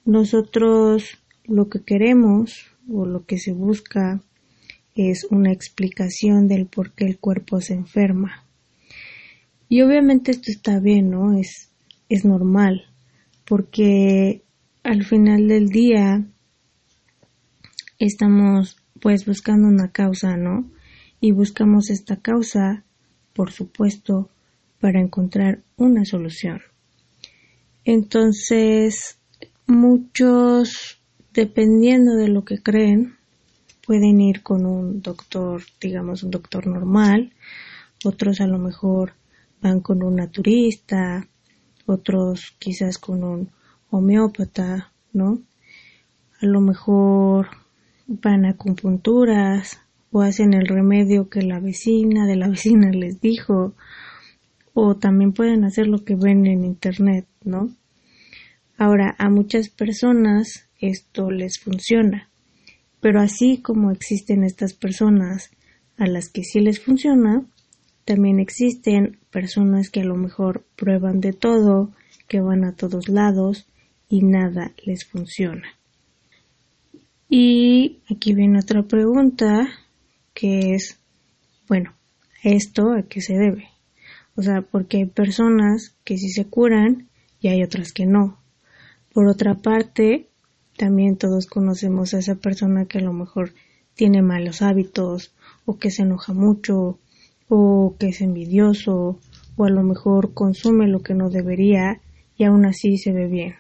Nosotros 0.06 1.20
lo 1.46 1.70
que 1.70 1.84
queremos 1.84 2.66
o 2.92 3.06
lo 3.06 3.26
que 3.26 3.38
se 3.38 3.54
busca 3.54 4.22
es 4.96 5.26
una 5.30 5.52
explicación 5.52 6.48
del 6.48 6.68
por 6.68 6.92
qué 6.92 7.06
el 7.06 7.18
cuerpo 7.18 7.62
se 7.62 7.74
enferma. 7.74 8.44
Y 9.70 9.82
obviamente 9.82 10.32
esto 10.32 10.52
está 10.52 10.80
bien, 10.80 11.10
¿no? 11.10 11.38
Es, 11.38 11.72
es 12.10 12.26
normal, 12.26 12.93
porque 13.46 14.44
al 14.84 15.04
final 15.04 15.48
del 15.48 15.70
día 15.70 16.26
estamos 18.00 18.78
pues 19.02 19.26
buscando 19.26 19.68
una 19.68 19.92
causa, 19.92 20.38
¿no? 20.38 20.70
Y 21.20 21.32
buscamos 21.32 21.90
esta 21.90 22.18
causa, 22.18 22.84
por 23.34 23.52
supuesto, 23.52 24.30
para 24.80 25.00
encontrar 25.00 25.62
una 25.78 26.06
solución. 26.06 26.62
Entonces, 27.86 29.18
muchos, 29.68 31.00
dependiendo 31.34 32.16
de 32.16 32.30
lo 32.30 32.46
que 32.46 32.62
creen, 32.62 33.16
pueden 33.86 34.22
ir 34.22 34.42
con 34.42 34.66
un 34.66 35.02
doctor, 35.02 35.64
digamos 35.82 36.24
un 36.24 36.32
doctor 36.32 36.68
normal, 36.68 37.34
otros 38.06 38.40
a 38.42 38.48
lo 38.48 38.58
mejor 38.58 39.14
van 39.62 39.80
con 39.82 40.04
un 40.04 40.16
naturista, 40.16 41.28
otros 41.86 42.56
quizás 42.60 42.98
con 42.98 43.24
un 43.24 43.50
homeópata, 43.90 44.92
¿no? 45.12 45.40
A 46.42 46.46
lo 46.46 46.62
mejor 46.62 47.48
van 48.08 48.46
a 48.46 48.52
acupunturas 48.52 49.80
o 50.12 50.22
hacen 50.22 50.54
el 50.54 50.68
remedio 50.68 51.30
que 51.30 51.42
la 51.42 51.60
vecina 51.60 52.26
de 52.26 52.36
la 52.36 52.50
vecina 52.56 52.92
les 52.92 53.22
dijo 53.22 53.74
o 54.74 54.96
también 54.96 55.34
pueden 55.34 55.64
hacer 55.64 55.88
lo 55.88 56.04
que 56.04 56.16
ven 56.16 56.48
en 56.48 56.66
internet, 56.66 57.28
¿no? 57.44 57.70
Ahora, 58.78 59.16
a 59.20 59.30
muchas 59.30 59.70
personas 59.70 60.68
esto 60.80 61.30
les 61.30 61.60
funciona. 61.60 62.30
Pero 63.00 63.22
así 63.22 63.62
como 63.62 63.92
existen 63.92 64.44
estas 64.44 64.74
personas 64.74 65.52
a 65.98 66.08
las 66.08 66.30
que 66.30 66.44
sí 66.44 66.60
les 66.60 66.80
funciona, 66.80 67.46
también 68.06 68.40
existen 68.40 69.18
personas 69.32 69.90
que 69.90 70.02
a 70.02 70.06
lo 70.06 70.16
mejor 70.16 70.66
prueban 70.76 71.20
de 71.20 71.34
todo, 71.34 71.92
que 72.28 72.42
van 72.42 72.66
a 72.66 72.76
todos 72.76 73.10
lados 73.10 73.68
y 74.10 74.22
nada 74.22 74.74
les 74.86 75.06
funciona. 75.06 75.68
Y 77.30 78.00
aquí 78.10 78.34
viene 78.34 78.60
otra 78.60 78.84
pregunta 78.84 79.68
que 80.34 80.76
es, 80.76 81.00
bueno, 81.68 81.94
¿esto 82.44 82.94
a 82.94 83.04
qué 83.04 83.22
se 83.22 83.34
debe? 83.34 83.70
O 84.36 84.42
sea, 84.42 84.62
porque 84.62 84.98
hay 84.98 85.06
personas 85.06 85.96
que 86.04 86.18
sí 86.18 86.30
se 86.30 86.46
curan 86.46 87.08
y 87.40 87.48
hay 87.48 87.64
otras 87.64 87.94
que 87.94 88.06
no. 88.06 88.40
Por 89.14 89.28
otra 89.28 89.56
parte, 89.56 90.28
también 90.78 91.18
todos 91.18 91.46
conocemos 91.46 92.14
a 92.14 92.20
esa 92.20 92.36
persona 92.36 92.86
que 92.86 92.98
a 92.98 93.02
lo 93.02 93.14
mejor 93.14 93.54
tiene 93.96 94.22
malos 94.22 94.62
hábitos 94.62 95.34
o 95.66 95.78
que 95.78 95.92
se 95.92 96.02
enoja 96.02 96.34
mucho 96.34 97.00
o 97.56 97.96
que 98.00 98.08
es 98.08 98.22
envidioso 98.22 99.20
o 99.56 99.66
a 99.66 99.70
lo 99.70 99.84
mejor 99.84 100.34
consume 100.34 100.88
lo 100.88 101.04
que 101.04 101.14
no 101.14 101.30
debería 101.30 102.02
y 102.36 102.46
aún 102.46 102.66
así 102.66 102.98
se 102.98 103.12
ve 103.12 103.28
bien, 103.28 103.54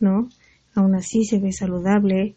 ¿no? 0.00 0.28
Aún 0.74 0.94
así 0.94 1.24
se 1.24 1.38
ve 1.38 1.50
saludable 1.52 2.34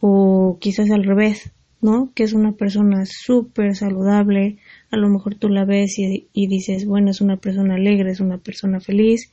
o 0.00 0.58
quizás 0.60 0.90
al 0.90 1.04
revés, 1.04 1.52
¿no? 1.80 2.12
Que 2.14 2.24
es 2.24 2.34
una 2.34 2.52
persona 2.52 3.06
súper 3.06 3.74
saludable, 3.74 4.58
a 4.90 4.98
lo 4.98 5.08
mejor 5.08 5.36
tú 5.36 5.48
la 5.48 5.64
ves 5.64 5.98
y, 5.98 6.28
y, 6.34 6.46
dices, 6.46 6.84
bueno, 6.84 7.10
es 7.10 7.22
una 7.22 7.38
persona 7.38 7.76
alegre, 7.76 8.10
es 8.10 8.20
una 8.20 8.36
persona 8.36 8.80
feliz 8.80 9.32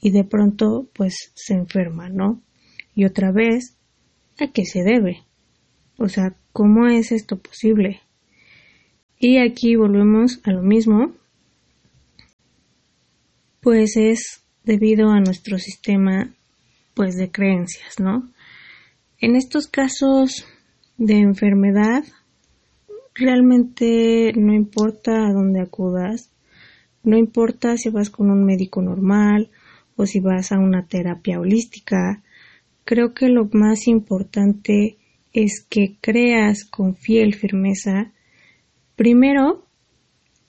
y 0.00 0.10
de 0.10 0.24
pronto 0.24 0.88
pues 0.94 1.30
se 1.36 1.54
enferma, 1.54 2.08
¿no? 2.08 2.42
Y 2.96 3.04
otra 3.04 3.30
vez, 3.30 3.76
¿a 4.40 4.48
qué 4.48 4.64
se 4.64 4.82
debe? 4.82 5.18
O 5.96 6.08
sea, 6.08 6.34
¿cómo 6.52 6.88
es 6.88 7.12
esto 7.12 7.38
posible? 7.38 8.00
Y 9.26 9.38
aquí 9.38 9.74
volvemos 9.74 10.38
a 10.44 10.50
lo 10.50 10.60
mismo, 10.60 11.14
pues 13.62 13.96
es 13.96 14.44
debido 14.64 15.08
a 15.08 15.20
nuestro 15.20 15.56
sistema 15.56 16.28
pues 16.92 17.16
de 17.16 17.30
creencias, 17.30 17.98
¿no? 17.98 18.30
En 19.18 19.34
estos 19.34 19.66
casos 19.66 20.44
de 20.98 21.20
enfermedad, 21.20 22.04
realmente 23.14 24.34
no 24.36 24.52
importa 24.52 25.26
a 25.26 25.32
dónde 25.32 25.62
acudas, 25.62 26.30
no 27.02 27.16
importa 27.16 27.78
si 27.78 27.88
vas 27.88 28.10
con 28.10 28.30
un 28.30 28.44
médico 28.44 28.82
normal 28.82 29.48
o 29.96 30.04
si 30.04 30.20
vas 30.20 30.52
a 30.52 30.58
una 30.58 30.86
terapia 30.86 31.40
holística, 31.40 32.22
creo 32.84 33.14
que 33.14 33.30
lo 33.30 33.48
más 33.54 33.88
importante 33.88 34.98
es 35.32 35.64
que 35.66 35.96
creas 36.02 36.66
con 36.66 36.94
fiel 36.94 37.34
firmeza, 37.34 38.12
primero, 38.96 39.64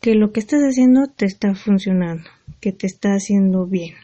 que 0.02 0.16
lo 0.16 0.32
que 0.32 0.40
estás 0.40 0.62
haciendo 0.62 1.08
te 1.08 1.25
está 1.25 1.56
funcionando, 1.56 2.30
que 2.60 2.72
te 2.72 2.88
está 2.88 3.14
haciendo 3.14 3.66
bien. 3.66 3.96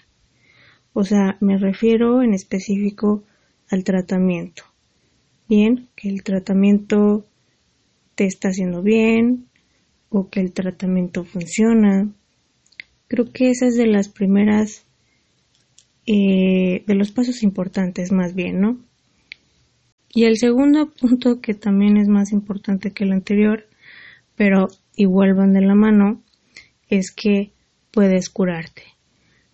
O 0.94 1.04
sea, 1.04 1.38
me 1.40 1.58
refiero 1.58 2.22
en 2.22 2.34
específico 2.34 3.24
al 3.70 3.84
tratamiento. 3.84 4.64
Bien, 5.48 5.90
que 5.96 6.10
el 6.10 6.24
tratamiento 6.24 7.26
te 8.16 8.26
está 8.26 8.50
haciendo 8.50 8.82
bien 8.82 9.48
o 10.10 10.30
que 10.30 10.42
el 10.42 10.54
tratamiento 10.54 11.24
funciona. 11.24 12.10
Creo 13.08 13.32
que 13.32 13.50
esa 13.50 13.68
es 13.68 13.76
de 13.76 13.88
las 13.88 14.10
primeras, 14.10 14.86
eh, 16.06 16.84
de 16.86 16.96
los 16.96 17.12
pasos 17.12 17.44
importantes 17.44 18.12
más 18.12 18.34
bien, 18.34 18.60
¿no? 18.60 18.80
Y 20.14 20.26
el 20.26 20.38
segundo 20.38 20.92
punto 20.94 21.40
que 21.40 21.54
también 21.54 21.98
es 21.98 22.10
más 22.10 22.32
importante 22.34 22.92
que 22.92 23.06
el 23.06 23.14
anterior, 23.14 23.66
pero 24.42 24.70
igual 24.96 25.36
van 25.36 25.54
de 25.54 25.62
la 25.62 25.76
mano, 25.76 26.24
es 26.90 27.12
que 27.12 27.52
puedes 27.92 28.32
curarte. 28.32 28.82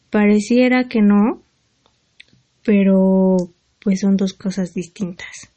Pareciera 0.09 0.87
que 0.87 1.01
no, 1.01 1.41
pero 2.63 3.35
pues 3.81 3.99
son 3.99 4.15
dos 4.15 4.31
cosas 4.33 4.73
distintas. 4.73 5.51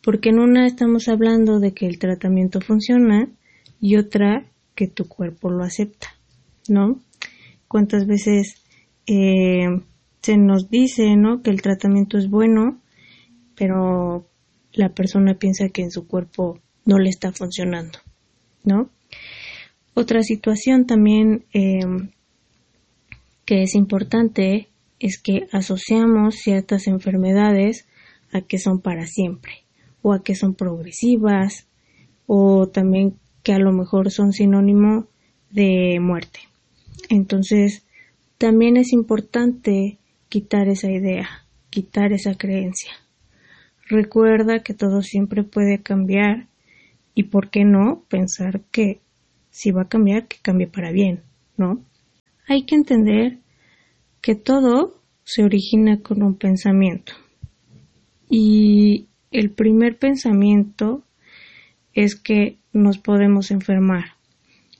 Porque 0.00 0.28
en 0.28 0.38
una 0.38 0.64
estamos 0.64 1.08
hablando 1.08 1.58
de 1.58 1.74
que 1.74 1.88
el 1.88 1.98
tratamiento 1.98 2.60
funciona 2.60 3.28
y 3.80 3.96
otra 3.96 4.46
que 4.76 4.86
tu 4.86 5.08
cuerpo 5.08 5.50
lo 5.50 5.64
acepta, 5.64 6.14
¿no? 6.68 7.00
¿Cuántas 7.66 8.06
veces 8.06 8.62
eh, 9.08 9.66
se 10.20 10.36
nos 10.36 10.70
dice, 10.70 11.16
¿no? 11.16 11.42
Que 11.42 11.50
el 11.50 11.62
tratamiento 11.62 12.16
es 12.16 12.30
bueno, 12.30 12.80
pero 13.56 14.28
la 14.72 14.90
persona 14.90 15.34
piensa 15.34 15.68
que 15.70 15.82
en 15.82 15.90
su 15.90 16.06
cuerpo 16.06 16.60
no 16.84 17.00
le 17.00 17.08
está 17.08 17.32
funcionando, 17.32 17.98
¿no? 18.64 18.90
Otra 19.94 20.22
situación 20.22 20.86
también 20.86 21.44
eh, 21.52 21.80
que 23.44 23.62
es 23.62 23.74
importante 23.74 24.68
es 24.98 25.20
que 25.20 25.48
asociamos 25.52 26.36
ciertas 26.36 26.86
enfermedades 26.86 27.86
a 28.32 28.40
que 28.40 28.58
son 28.58 28.80
para 28.80 29.06
siempre 29.06 29.64
o 30.00 30.12
a 30.12 30.22
que 30.22 30.34
son 30.34 30.54
progresivas 30.54 31.66
o 32.26 32.68
también 32.68 33.16
que 33.42 33.52
a 33.52 33.58
lo 33.58 33.72
mejor 33.72 34.10
son 34.10 34.32
sinónimo 34.32 35.08
de 35.50 35.98
muerte. 36.00 36.40
Entonces, 37.08 37.84
también 38.38 38.76
es 38.76 38.92
importante 38.92 39.98
quitar 40.28 40.68
esa 40.68 40.90
idea, 40.90 41.28
quitar 41.68 42.12
esa 42.12 42.34
creencia. 42.36 42.92
Recuerda 43.88 44.62
que 44.62 44.72
todo 44.72 45.02
siempre 45.02 45.42
puede 45.42 45.82
cambiar 45.82 46.46
y 47.14 47.24
por 47.24 47.50
qué 47.50 47.64
no 47.64 48.04
pensar 48.08 48.62
que 48.70 49.00
si 49.50 49.70
va 49.70 49.82
a 49.82 49.88
cambiar, 49.88 50.28
que 50.28 50.38
cambie 50.40 50.66
para 50.66 50.92
bien, 50.92 51.22
¿no? 51.56 51.84
Hay 52.48 52.64
que 52.64 52.74
entender 52.74 53.38
que 54.20 54.34
todo 54.34 55.00
se 55.24 55.44
origina 55.44 56.00
con 56.00 56.22
un 56.22 56.36
pensamiento. 56.36 57.12
Y 58.28 59.08
el 59.30 59.50
primer 59.50 59.98
pensamiento 59.98 61.02
es 61.92 62.16
que 62.16 62.58
nos 62.72 62.98
podemos 62.98 63.50
enfermar. 63.50 64.16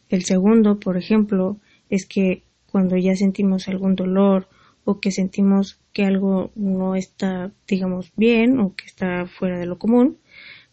El 0.09 0.25
segundo, 0.25 0.79
por 0.79 0.97
ejemplo, 0.97 1.59
es 1.91 2.07
que 2.07 2.43
cuando 2.67 2.97
ya 2.97 3.15
sentimos 3.15 3.69
algún 3.69 3.95
dolor 3.95 4.49
o 4.85 4.99
que 5.01 5.11
sentimos 5.11 5.79
que 5.93 6.05
algo 6.05 6.51
no 6.55 6.95
está, 6.95 7.53
digamos, 7.69 8.13
bien 8.17 8.59
o 8.59 8.75
que 8.75 8.87
está 8.87 9.27
fuera 9.27 9.59
de 9.59 9.67
lo 9.67 9.79
común, 9.79 10.19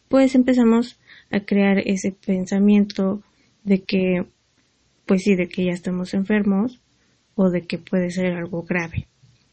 pues 0.08 0.36
empezamos 0.36 0.99
a 1.32 1.42
crear 1.42 1.80
ese 1.80 2.12
pensamiento 2.12 3.22
de 3.64 3.84
que, 3.84 4.26
pues 5.06 5.24
sí, 5.24 5.36
de 5.36 5.48
que 5.48 5.66
ya 5.66 5.72
estamos 5.72 6.14
enfermos 6.14 6.82
o 7.36 7.50
de 7.50 7.62
que 7.62 7.78
puede 7.78 8.12
ser 8.12 8.34
algo 8.34 8.64
grave. 8.64 9.08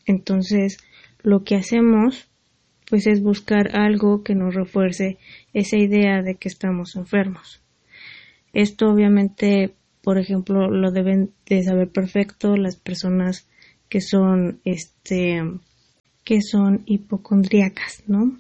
Entonces, 0.07 0.79
lo 1.23 1.45
que 1.45 1.57
hacemos 1.57 2.29
pues 2.89 3.07
es 3.07 3.23
buscar 3.23 3.77
algo 3.77 4.23
que 4.23 4.35
nos 4.35 4.55
refuerce 4.55 5.19
esa 5.53 5.77
idea 5.77 6.23
de 6.23 6.37
que 6.37 6.49
estamos 6.49 6.97
enfermos. 6.97 7.61
Esto 8.53 8.91
obviamente, 8.91 9.75
por 10.03 10.19
ejemplo, 10.19 10.71
lo 10.71 10.93
deben 10.93 11.33
de 11.47 11.63
saber 11.63 11.89
perfecto 11.91 12.57
las 12.57 12.77
personas 12.77 13.49
que 13.89 14.01
son 14.01 14.61
este 14.65 15.43
que 16.25 16.43
son 16.43 16.83
hipocondríacas, 16.87 18.03
¿no? 18.09 18.37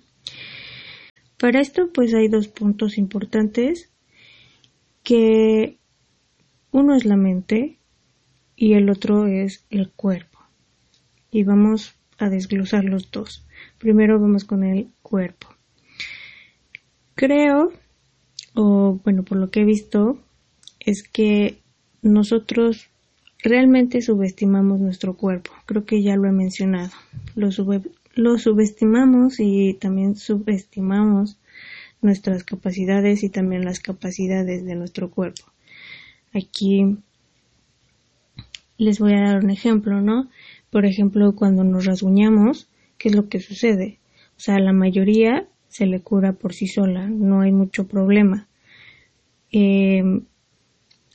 Para 1.38 1.60
esto 1.60 1.90
pues 1.92 2.14
hay 2.14 2.28
dos 2.28 2.48
puntos 2.48 2.98
importantes 2.98 3.90
que 5.02 5.78
uno 6.70 6.94
es 6.94 7.04
la 7.04 7.16
mente 7.16 7.78
y 8.56 8.72
el 8.72 8.90
otro 8.90 9.26
es 9.26 9.64
el 9.70 9.90
cuerpo. 9.90 10.38
Y 11.30 11.44
vamos 11.44 11.94
a 12.18 12.30
desglosar 12.30 12.84
los 12.84 13.10
dos. 13.10 13.46
Primero 13.78 14.18
vamos 14.18 14.44
con 14.44 14.64
el 14.64 14.90
cuerpo. 15.02 15.48
Creo, 17.14 17.72
o 18.54 19.00
bueno, 19.04 19.22
por 19.22 19.38
lo 19.38 19.50
que 19.50 19.60
he 19.60 19.64
visto, 19.64 20.18
es 20.80 21.02
que 21.02 21.60
nosotros 22.02 22.88
realmente 23.42 24.00
subestimamos 24.02 24.80
nuestro 24.80 25.14
cuerpo. 25.16 25.52
Creo 25.66 25.84
que 25.84 26.02
ya 26.02 26.16
lo 26.16 26.28
he 26.28 26.32
mencionado. 26.32 26.92
Lo, 27.34 27.50
lo 28.16 28.38
subestimamos 28.38 29.38
y 29.40 29.74
también 29.74 30.16
subestimamos 30.16 31.38
nuestras 32.00 32.44
capacidades 32.44 33.22
y 33.22 33.28
también 33.28 33.64
las 33.64 33.78
capacidades 33.78 34.64
de 34.64 34.74
nuestro 34.74 35.10
cuerpo. 35.10 35.44
Aquí 36.32 36.96
les 38.78 38.98
voy 38.98 39.12
a 39.12 39.20
dar 39.20 39.44
un 39.44 39.50
ejemplo, 39.50 40.00
¿no? 40.00 40.30
Por 40.70 40.86
ejemplo, 40.86 41.34
cuando 41.34 41.62
nos 41.62 41.84
rasguñamos, 41.84 42.68
¿qué 42.96 43.10
es 43.10 43.14
lo 43.14 43.28
que 43.28 43.40
sucede? 43.40 43.98
O 44.36 44.40
sea, 44.40 44.58
la 44.58 44.72
mayoría 44.72 45.46
se 45.68 45.84
le 45.84 46.00
cura 46.00 46.32
por 46.32 46.54
sí 46.54 46.68
sola, 46.68 47.06
no 47.08 47.42
hay 47.42 47.52
mucho 47.52 47.86
problema. 47.86 48.48
Em, 49.52 50.22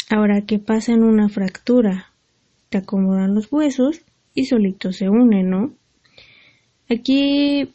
ahora, 0.09 0.41
¿qué 0.45 0.59
pasa 0.59 0.93
en 0.93 1.03
una 1.03 1.29
fractura? 1.29 2.13
Te 2.69 2.77
acomodan 2.77 3.33
los 3.33 3.51
huesos 3.51 4.01
y 4.35 4.45
solito 4.45 4.93
se 4.93 5.09
unen, 5.09 5.49
¿no? 5.49 5.73
Aquí 6.91 7.73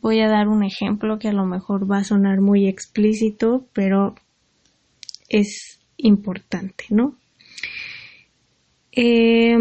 voy 0.00 0.20
a 0.20 0.28
dar 0.28 0.46
un 0.46 0.62
ejemplo 0.62 1.18
que 1.18 1.26
a 1.26 1.32
lo 1.32 1.44
mejor 1.44 1.90
va 1.90 1.98
a 1.98 2.04
sonar 2.04 2.40
muy 2.40 2.68
explícito, 2.68 3.66
pero 3.72 4.14
es 5.28 5.80
importante, 5.96 6.84
¿no? 6.90 7.16
Eh, 8.92 9.56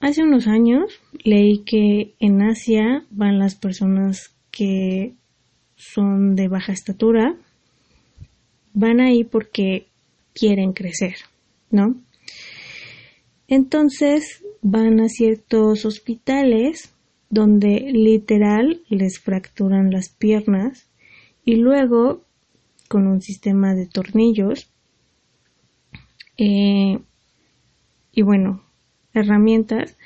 hace 0.00 0.22
unos 0.22 0.46
años 0.46 1.02
leí 1.22 1.64
que 1.64 2.14
en 2.18 2.40
Asia 2.40 3.04
van 3.10 3.38
las 3.38 3.56
personas 3.56 4.34
que 4.50 5.12
son 5.76 6.34
de 6.34 6.48
baja 6.48 6.72
estatura, 6.72 7.36
van 8.72 9.00
ahí 9.00 9.22
porque 9.22 9.86
quieren 10.32 10.72
crecer, 10.72 11.16
¿no? 11.70 11.94
Entonces 13.48 14.42
van 14.62 14.98
a 14.98 15.10
ciertos 15.10 15.84
hospitales 15.84 16.94
donde 17.30 17.80
literal 17.92 18.82
les 18.88 19.18
fracturan 19.18 19.90
las 19.90 20.08
piernas 20.08 20.88
y 21.44 21.56
luego 21.56 22.24
con 22.88 23.06
un 23.06 23.20
sistema 23.20 23.74
de 23.74 23.86
tornillos 23.86 24.70
eh, 26.38 27.00
y 28.12 28.22
bueno, 28.22 28.62
herramientas, 29.12 29.96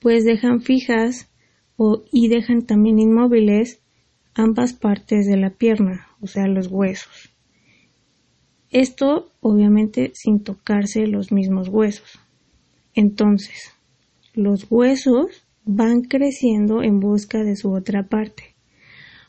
pues 0.00 0.24
dejan 0.24 0.62
fijas 0.62 1.30
o, 1.76 2.02
y 2.10 2.28
dejan 2.28 2.62
también 2.62 2.98
inmóviles 2.98 3.80
ambas 4.34 4.72
partes 4.72 5.26
de 5.26 5.36
la 5.36 5.50
pierna, 5.50 6.08
o 6.20 6.26
sea, 6.26 6.46
los 6.46 6.68
huesos. 6.68 7.30
Esto 8.70 9.32
obviamente 9.40 10.12
sin 10.14 10.42
tocarse 10.42 11.06
los 11.06 11.32
mismos 11.32 11.68
huesos. 11.68 12.18
Entonces, 12.94 13.72
los 14.34 14.66
huesos 14.70 15.46
van 15.70 16.00
creciendo 16.00 16.82
en 16.82 16.98
busca 16.98 17.44
de 17.44 17.54
su 17.54 17.70
otra 17.72 18.04
parte, 18.04 18.54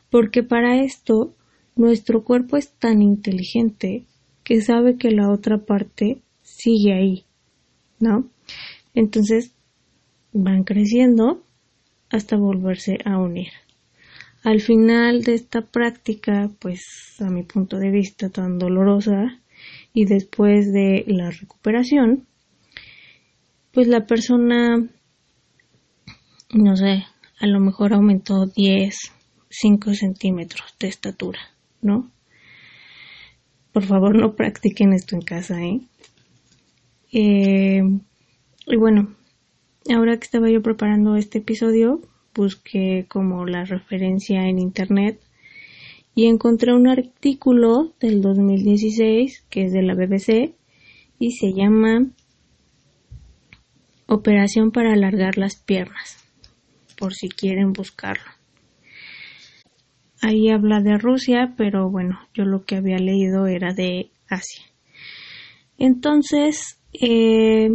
porque 0.08 0.42
para 0.42 0.82
esto 0.82 1.34
nuestro 1.76 2.24
cuerpo 2.24 2.56
es 2.56 2.72
tan 2.72 3.02
inteligente 3.02 4.06
que 4.42 4.62
sabe 4.62 4.96
que 4.96 5.10
la 5.10 5.30
otra 5.30 5.58
parte 5.58 6.22
sigue 6.42 6.94
ahí, 6.94 7.24
¿no? 7.98 8.30
Entonces 8.94 9.52
van 10.32 10.64
creciendo 10.64 11.42
hasta 12.08 12.38
volverse 12.38 12.96
a 13.04 13.18
unir. 13.18 13.52
Al 14.42 14.62
final 14.62 15.22
de 15.22 15.34
esta 15.34 15.60
práctica, 15.60 16.50
pues 16.58 17.16
a 17.20 17.28
mi 17.28 17.42
punto 17.42 17.76
de 17.76 17.90
vista 17.90 18.30
tan 18.30 18.58
dolorosa, 18.58 19.38
y 19.92 20.06
después 20.06 20.72
de 20.72 21.04
la 21.06 21.30
recuperación, 21.30 22.26
pues 23.72 23.88
la 23.88 24.06
persona, 24.06 24.88
no 26.52 26.76
sé, 26.76 27.04
a 27.38 27.46
lo 27.46 27.60
mejor 27.60 27.92
aumentó 27.92 28.46
10, 28.46 28.96
5 29.48 29.94
centímetros 29.94 30.74
de 30.78 30.88
estatura, 30.88 31.40
¿no? 31.80 32.10
Por 33.72 33.84
favor, 33.84 34.16
no 34.16 34.34
practiquen 34.34 34.92
esto 34.92 35.14
en 35.14 35.22
casa, 35.22 35.62
¿eh? 35.62 35.80
eh 37.12 37.82
y 38.66 38.76
bueno, 38.76 39.14
ahora 39.94 40.16
que 40.16 40.24
estaba 40.24 40.50
yo 40.50 40.62
preparando 40.62 41.16
este 41.16 41.38
episodio, 41.38 42.00
busqué 42.34 43.06
como 43.08 43.46
la 43.46 43.64
referencia 43.64 44.46
en 44.48 44.58
internet 44.58 45.20
y 46.14 46.26
encontré 46.26 46.74
un 46.74 46.88
artículo 46.88 47.92
del 48.00 48.22
2016 48.22 49.44
que 49.48 49.64
es 49.64 49.72
de 49.72 49.82
la 49.82 49.94
BBC 49.94 50.54
y 51.18 51.32
se 51.32 51.52
llama 51.52 52.06
Operación 54.06 54.72
para 54.72 54.92
alargar 54.92 55.38
las 55.38 55.56
piernas, 55.56 56.18
por 57.00 57.14
si 57.14 57.30
quieren 57.30 57.72
buscarlo. 57.72 58.30
Ahí 60.20 60.50
habla 60.50 60.80
de 60.80 60.98
Rusia, 60.98 61.54
pero 61.56 61.88
bueno, 61.88 62.20
yo 62.34 62.44
lo 62.44 62.64
que 62.66 62.76
había 62.76 62.98
leído 62.98 63.46
era 63.46 63.72
de 63.72 64.10
Asia. 64.28 64.64
Entonces, 65.78 66.78
eh, 66.92 67.70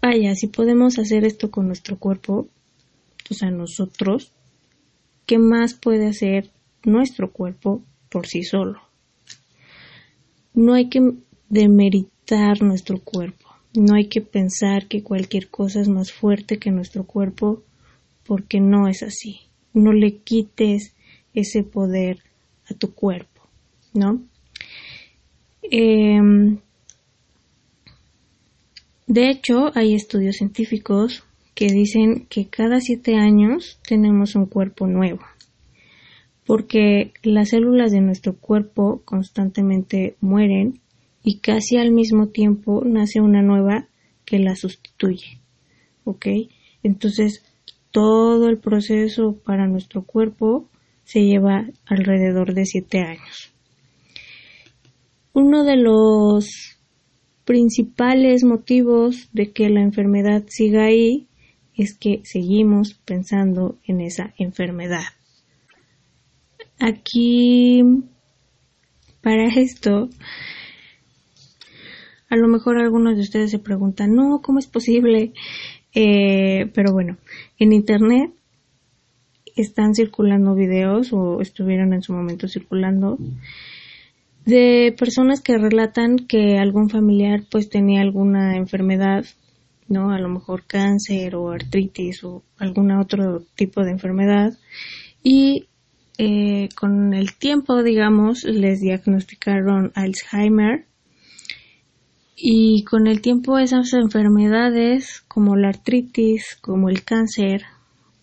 vaya, 0.00 0.36
si 0.36 0.46
podemos 0.46 1.00
hacer 1.00 1.24
esto 1.24 1.50
con 1.50 1.66
nuestro 1.66 1.98
cuerpo, 1.98 2.46
o 3.28 3.34
sea, 3.34 3.50
nosotros, 3.50 4.30
¿qué 5.26 5.38
más 5.38 5.74
puede 5.74 6.06
hacer 6.06 6.50
nuestro 6.84 7.32
cuerpo 7.32 7.82
por 8.08 8.28
sí 8.28 8.44
solo? 8.44 8.80
No 10.54 10.74
hay 10.74 10.88
que 10.88 11.00
demeritar 11.48 12.62
nuestro 12.62 13.00
cuerpo, 13.00 13.43
no 13.74 13.94
hay 13.94 14.06
que 14.06 14.20
pensar 14.20 14.86
que 14.86 15.02
cualquier 15.02 15.48
cosa 15.48 15.80
es 15.80 15.88
más 15.88 16.12
fuerte 16.12 16.58
que 16.58 16.70
nuestro 16.70 17.04
cuerpo, 17.04 17.62
porque 18.24 18.60
no 18.60 18.88
es 18.88 19.02
así. 19.02 19.40
No 19.72 19.92
le 19.92 20.18
quites 20.18 20.94
ese 21.34 21.64
poder 21.64 22.18
a 22.70 22.74
tu 22.74 22.94
cuerpo, 22.94 23.42
¿no? 23.92 24.22
Em, 25.62 26.58
de 29.06 29.30
hecho, 29.30 29.72
hay 29.74 29.94
estudios 29.94 30.36
científicos 30.36 31.24
que 31.54 31.66
dicen 31.66 32.26
que 32.26 32.46
cada 32.46 32.80
siete 32.80 33.16
años 33.16 33.78
tenemos 33.86 34.34
un 34.34 34.46
cuerpo 34.46 34.86
nuevo, 34.86 35.20
porque 36.46 37.12
las 37.22 37.50
células 37.50 37.92
de 37.92 38.00
nuestro 38.00 38.36
cuerpo 38.36 39.02
constantemente 39.04 40.16
mueren 40.20 40.80
y 41.24 41.38
casi 41.38 41.78
al 41.78 41.90
mismo 41.90 42.28
tiempo 42.28 42.82
nace 42.84 43.20
una 43.20 43.42
nueva 43.42 43.88
que 44.26 44.38
la 44.38 44.54
sustituye. 44.54 45.40
¿Ok? 46.04 46.26
Entonces, 46.82 47.42
todo 47.90 48.48
el 48.48 48.58
proceso 48.58 49.40
para 49.44 49.66
nuestro 49.66 50.02
cuerpo 50.02 50.68
se 51.04 51.24
lleva 51.24 51.66
alrededor 51.86 52.52
de 52.52 52.66
siete 52.66 53.00
años. 53.00 53.52
Uno 55.32 55.64
de 55.64 55.76
los 55.76 56.76
principales 57.44 58.44
motivos 58.44 59.28
de 59.32 59.50
que 59.50 59.70
la 59.70 59.80
enfermedad 59.80 60.44
siga 60.48 60.84
ahí 60.84 61.26
es 61.74 61.96
que 61.96 62.20
seguimos 62.24 62.94
pensando 62.94 63.78
en 63.86 64.00
esa 64.00 64.34
enfermedad. 64.38 65.04
Aquí, 66.78 67.82
para 69.22 69.46
esto, 69.46 70.08
a 72.30 72.36
lo 72.36 72.48
mejor 72.48 72.78
algunos 72.78 73.16
de 73.16 73.22
ustedes 73.22 73.50
se 73.50 73.58
preguntan, 73.58 74.14
no, 74.14 74.40
¿cómo 74.42 74.58
es 74.58 74.66
posible? 74.66 75.32
Eh, 75.94 76.70
pero 76.74 76.92
bueno, 76.92 77.18
en 77.58 77.72
Internet 77.72 78.32
están 79.56 79.94
circulando 79.94 80.54
videos 80.54 81.12
o 81.12 81.40
estuvieron 81.40 81.92
en 81.92 82.02
su 82.02 82.12
momento 82.12 82.48
circulando 82.48 83.18
de 84.44 84.94
personas 84.98 85.40
que 85.40 85.56
relatan 85.56 86.16
que 86.18 86.58
algún 86.58 86.90
familiar 86.90 87.44
pues 87.50 87.70
tenía 87.70 88.00
alguna 88.00 88.56
enfermedad 88.56 89.24
¿no? 89.88 90.10
A 90.10 90.18
lo 90.18 90.28
mejor 90.28 90.64
cáncer 90.66 91.34
o 91.36 91.50
artritis 91.50 92.24
o 92.24 92.42
algún 92.58 92.90
otro 92.92 93.42
tipo 93.54 93.82
de 93.84 93.92
enfermedad. 93.92 94.54
Y 95.22 95.68
eh, 96.18 96.68
con 96.74 97.14
el 97.14 97.34
tiempo, 97.34 97.82
digamos, 97.82 98.44
les 98.44 98.80
diagnosticaron 98.80 99.92
Alzheimer. 99.94 100.86
Y 102.36 102.82
con 102.84 103.06
el 103.06 103.20
tiempo 103.20 103.58
esas 103.58 103.92
enfermedades, 103.92 105.22
como 105.28 105.56
la 105.56 105.68
artritis, 105.68 106.56
como 106.60 106.88
el 106.88 107.04
cáncer, 107.04 107.62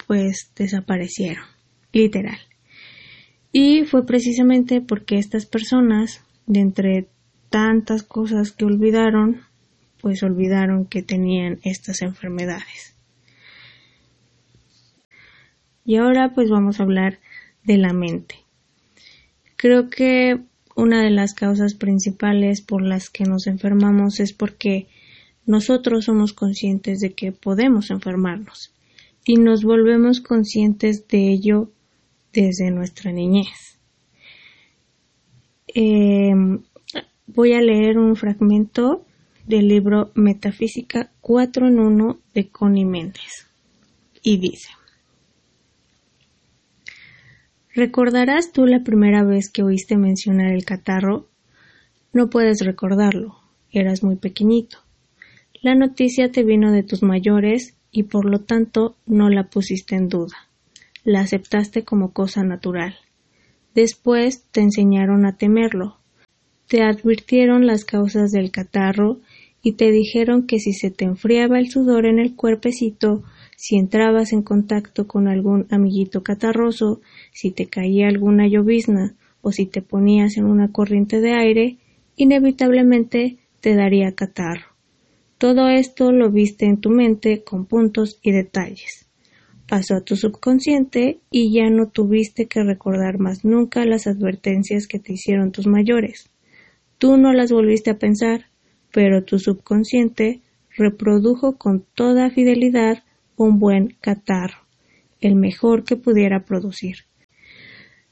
pues 0.06 0.52
desaparecieron, 0.56 1.46
literal. 1.94 2.40
Y 3.54 3.84
fue 3.86 4.06
precisamente 4.06 4.82
porque 4.82 5.18
estas 5.18 5.46
personas, 5.46 6.22
de 6.46 6.60
entre 6.60 7.08
tantas 7.50 8.04
cosas 8.04 8.52
que 8.52 8.66
olvidaron, 8.66 9.42
pues 10.02 10.24
olvidaron 10.24 10.86
que 10.86 11.04
tenían 11.04 11.60
estas 11.64 12.02
enfermedades. 12.02 12.96
Y 15.86 15.98
ahora 15.98 16.34
pues 16.34 16.50
vamos 16.50 16.80
a 16.80 16.84
hablar 16.84 17.20
de 17.64 17.78
la 17.78 17.94
mente. 17.94 18.36
Creo 19.56 19.90
que 19.90 20.40
una 20.82 21.04
de 21.04 21.12
las 21.12 21.36
causas 21.36 21.76
principales 21.76 22.62
por 22.62 22.82
las 22.82 23.12
que 23.12 23.24
nos 23.24 23.46
enfermamos 23.46 24.20
es 24.20 24.34
porque 24.34 24.88
nosotros 25.46 26.06
somos 26.06 26.34
conscientes 26.34 27.00
de 27.02 27.14
que 27.14 27.32
podemos 27.32 27.92
enfermarnos 27.92 28.74
y 29.24 29.36
nos 29.36 29.64
volvemos 29.64 30.22
conscientes 30.22 31.08
de 31.08 31.32
ello 31.32 31.70
desde 32.34 32.72
nuestra 32.72 33.12
niñez. 33.12 33.78
Em, 35.68 36.64
voy 37.28 37.54
a 37.54 37.62
leer 37.62 38.00
un 38.00 38.16
fragmento 38.16 39.06
del 39.46 39.68
libro 39.68 40.10
Metafísica 40.16 41.12
4 41.22 41.68
en 41.68 41.80
1 41.80 42.20
de 42.34 42.48
Connie 42.48 42.86
Méndez. 42.86 43.48
Y 44.24 44.38
dice, 44.38 44.70
¿Recordarás 47.74 48.52
tú 48.52 48.66
la 48.66 48.84
primera 48.84 49.24
vez 49.24 49.50
que 49.50 49.64
oíste 49.64 49.96
mencionar 49.96 50.52
el 50.52 50.66
catarro? 50.66 51.30
No 52.12 52.30
puedes 52.30 52.66
recordarlo, 52.66 53.38
eras 53.72 54.04
muy 54.04 54.18
pequeñito. 54.18 54.80
La 55.62 55.74
noticia 55.74 56.30
te 56.32 56.44
vino 56.44 56.74
de 56.74 56.84
tus 56.84 57.02
mayores 57.02 57.78
y 57.90 58.04
por 58.04 58.26
lo 58.30 58.40
tanto 58.40 58.98
no 59.06 59.30
la 59.30 59.46
pusiste 59.46 59.96
en 59.96 60.10
duda. 60.10 60.36
La 61.06 61.22
aceptaste 61.22 61.86
como 61.86 62.12
cosa 62.12 62.44
natural. 62.44 62.96
Después 63.74 64.44
te 64.52 64.60
enseñaron 64.60 65.26
a 65.26 65.38
temerlo. 65.38 65.98
Te 66.68 66.84
advirtieron 66.84 67.66
las 67.68 67.86
causas 67.86 68.32
del 68.32 68.52
catarro 68.52 69.22
y 69.64 69.74
te 69.74 69.92
dijeron 69.92 70.46
que 70.46 70.60
si 70.60 70.74
se 70.74 70.92
te 70.92 71.06
enfriaba 71.06 71.58
el 71.58 71.70
sudor 71.70 72.06
en 72.06 72.20
el 72.20 72.36
cuerpecito, 72.36 73.24
si 73.62 73.76
entrabas 73.76 74.34
en 74.34 74.42
contacto 74.42 75.06
con 75.06 75.28
algún 75.28 75.68
amiguito 75.70 76.24
catarroso, 76.24 77.00
si 77.32 77.52
te 77.52 77.68
caía 77.68 78.08
alguna 78.08 78.48
llovizna 78.48 79.14
o 79.44 79.52
si 79.52 79.68
te 79.68 79.84
ponías 79.84 80.38
en 80.38 80.46
una 80.46 80.72
corriente 80.72 81.22
de 81.22 81.34
aire, 81.34 81.78
inevitablemente 82.16 83.38
te 83.60 83.76
daría 83.76 84.14
catarro. 84.14 84.66
Todo 85.38 85.70
esto 85.70 86.12
lo 86.12 86.32
viste 86.32 86.66
en 86.66 86.78
tu 86.78 86.90
mente 86.90 87.44
con 87.44 87.68
puntos 87.68 88.20
y 88.24 88.32
detalles. 88.32 89.08
Pasó 89.68 89.94
a 89.94 90.02
tu 90.02 90.16
subconsciente 90.16 91.20
y 91.30 91.54
ya 91.54 91.70
no 91.70 91.88
tuviste 91.88 92.48
que 92.48 92.64
recordar 92.64 93.20
más 93.20 93.46
nunca 93.46 93.86
las 93.86 94.08
advertencias 94.08 94.88
que 94.88 94.98
te 94.98 95.14
hicieron 95.14 95.52
tus 95.52 95.68
mayores. 95.68 96.32
Tú 96.98 97.16
no 97.16 97.32
las 97.32 97.52
volviste 97.52 97.92
a 97.92 98.00
pensar, 98.00 98.46
pero 98.92 99.24
tu 99.24 99.38
subconsciente 99.38 100.42
reprodujo 100.76 101.60
con 101.60 101.86
toda 101.94 102.32
fidelidad 102.32 103.04
un 103.38 103.60
buen 103.60 103.96
catarro, 104.02 104.60
el 105.20 105.36
mejor 105.36 105.84
que 105.84 105.96
pudiera 105.96 106.46
producir. 106.46 106.98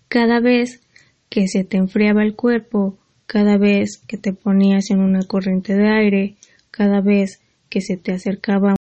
Cada 0.07 0.39
vez 0.39 0.81
que 1.29 1.47
se 1.47 1.63
te 1.63 1.77
enfriaba 1.77 2.23
el 2.23 2.35
cuerpo, 2.35 2.97
cada 3.25 3.57
vez 3.57 3.97
que 4.07 4.17
te 4.17 4.33
ponías 4.33 4.89
en 4.89 4.99
una 4.99 5.21
corriente 5.21 5.75
de 5.75 5.87
aire, 5.87 6.35
cada 6.71 7.01
vez 7.01 7.41
que 7.69 7.81
se 7.81 7.97
te 7.97 8.11
acercaba 8.11 8.75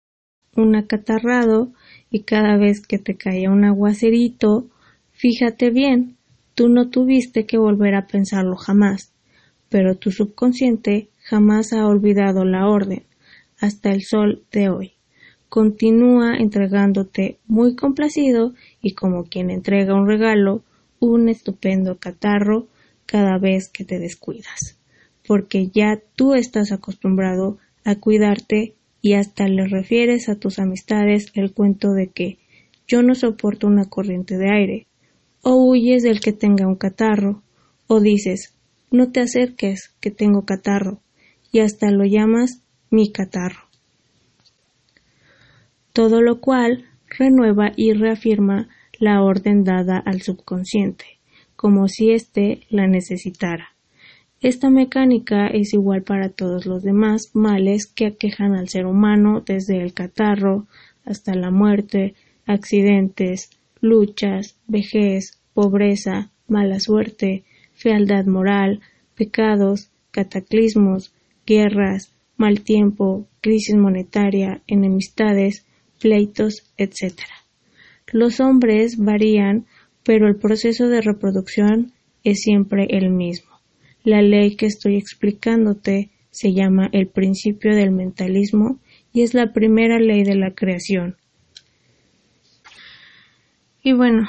un 0.55 0.75
acatarrado 0.75 1.73
y 2.09 2.21
cada 2.21 2.57
vez 2.57 2.85
que 2.85 2.97
te 2.97 3.15
caía 3.15 3.51
un 3.51 3.65
aguacerito, 3.65 4.67
fíjate 5.11 5.69
bien, 5.69 6.15
tú 6.55 6.69
no 6.69 6.89
tuviste 6.89 7.45
que 7.45 7.57
volver 7.57 7.95
a 7.95 8.07
pensarlo 8.07 8.55
jamás, 8.55 9.13
pero 9.69 9.95
tu 9.95 10.11
subconsciente 10.11 11.09
jamás 11.23 11.73
ha 11.73 11.85
olvidado 11.85 12.45
la 12.45 12.67
orden 12.67 13.03
hasta 13.59 13.91
el 13.91 14.03
sol 14.03 14.43
de 14.51 14.69
hoy. 14.69 14.96
Continúa 15.49 16.37
entregándote 16.37 17.39
muy 17.47 17.75
complacido 17.75 18.53
y 18.81 18.93
como 18.93 19.23
quien 19.23 19.49
entrega 19.49 19.95
un 19.95 20.07
regalo, 20.07 20.63
un 20.99 21.29
estupendo 21.29 21.97
catarro 21.97 22.67
cada 23.05 23.37
vez 23.37 23.69
que 23.69 23.85
te 23.85 23.99
descuidas, 23.99 24.77
porque 25.25 25.67
ya 25.67 26.01
tú 26.15 26.33
estás 26.33 26.71
acostumbrado 26.71 27.57
a 27.85 27.95
cuidarte 27.95 28.75
y 29.01 29.13
hasta 29.13 29.47
le 29.47 29.67
refieres 29.67 30.27
a 30.27 30.35
tus 30.35 30.59
amistades 30.59 31.31
el 31.33 31.53
cuento 31.53 31.93
de 31.93 32.07
que 32.07 32.37
yo 32.87 33.01
no 33.03 33.15
soporto 33.15 33.67
una 33.67 33.85
corriente 33.85 34.37
de 34.37 34.49
aire, 34.49 34.87
o 35.41 35.55
huyes 35.55 36.03
del 36.03 36.19
que 36.19 36.33
tenga 36.33 36.67
un 36.67 36.75
catarro, 36.75 37.41
o 37.87 37.99
dices 38.01 38.53
no 38.89 39.11
te 39.11 39.19
acerques, 39.19 39.93
que 39.99 40.11
tengo 40.11 40.45
catarro, 40.45 40.99
y 41.51 41.59
hasta 41.59 41.91
lo 41.91 42.05
llamas 42.05 42.61
mi 42.89 43.11
catarro. 43.11 43.66
Todo 45.97 46.21
lo 46.21 46.41
cual 46.41 46.85
renueva 47.09 47.71
y 47.75 47.93
reafirma 47.93 48.69
la 48.99 49.23
orden 49.23 49.63
dada 49.63 49.97
al 49.97 50.21
subconsciente, 50.21 51.05
como 51.55 51.87
si 51.87 52.11
éste 52.11 52.67
la 52.69 52.85
necesitara. 52.85 53.69
Esta 54.39 54.69
mecánica 54.69 55.47
es 55.47 55.73
igual 55.73 56.03
para 56.03 56.29
todos 56.29 56.67
los 56.67 56.83
demás 56.83 57.31
males 57.33 57.87
que 57.87 58.05
aquejan 58.05 58.53
al 58.53 58.69
ser 58.69 58.85
humano 58.85 59.41
desde 59.43 59.81
el 59.81 59.95
catarro 59.95 60.67
hasta 61.03 61.33
la 61.33 61.49
muerte, 61.49 62.13
accidentes, 62.45 63.49
luchas, 63.81 64.55
vejez, 64.67 65.41
pobreza, 65.55 66.29
mala 66.47 66.79
suerte, 66.79 67.43
fealdad 67.73 68.27
moral, 68.27 68.81
pecados, 69.15 69.89
cataclismos, 70.11 71.11
guerras, 71.47 72.13
mal 72.35 72.61
tiempo, 72.61 73.25
crisis 73.41 73.75
monetaria, 73.75 74.61
enemistades, 74.67 75.63
pleitos, 75.99 76.71
etc. 76.77 77.13
Los 78.11 78.39
hombres 78.39 78.97
varían, 78.97 79.65
pero 80.03 80.27
el 80.27 80.37
proceso 80.37 80.87
de 80.87 81.01
reproducción 81.01 81.93
es 82.23 82.41
siempre 82.41 82.87
el 82.89 83.09
mismo. 83.09 83.59
La 84.03 84.21
ley 84.21 84.55
que 84.55 84.65
estoy 84.65 84.95
explicándote 84.95 86.11
se 86.31 86.53
llama 86.53 86.89
el 86.93 87.07
principio 87.07 87.75
del 87.75 87.91
mentalismo 87.91 88.79
y 89.11 89.23
es 89.23 89.33
la 89.33 89.51
primera 89.53 89.99
ley 89.99 90.23
de 90.23 90.35
la 90.35 90.51
creación. 90.51 91.17
Y 93.83 93.93
bueno, 93.93 94.27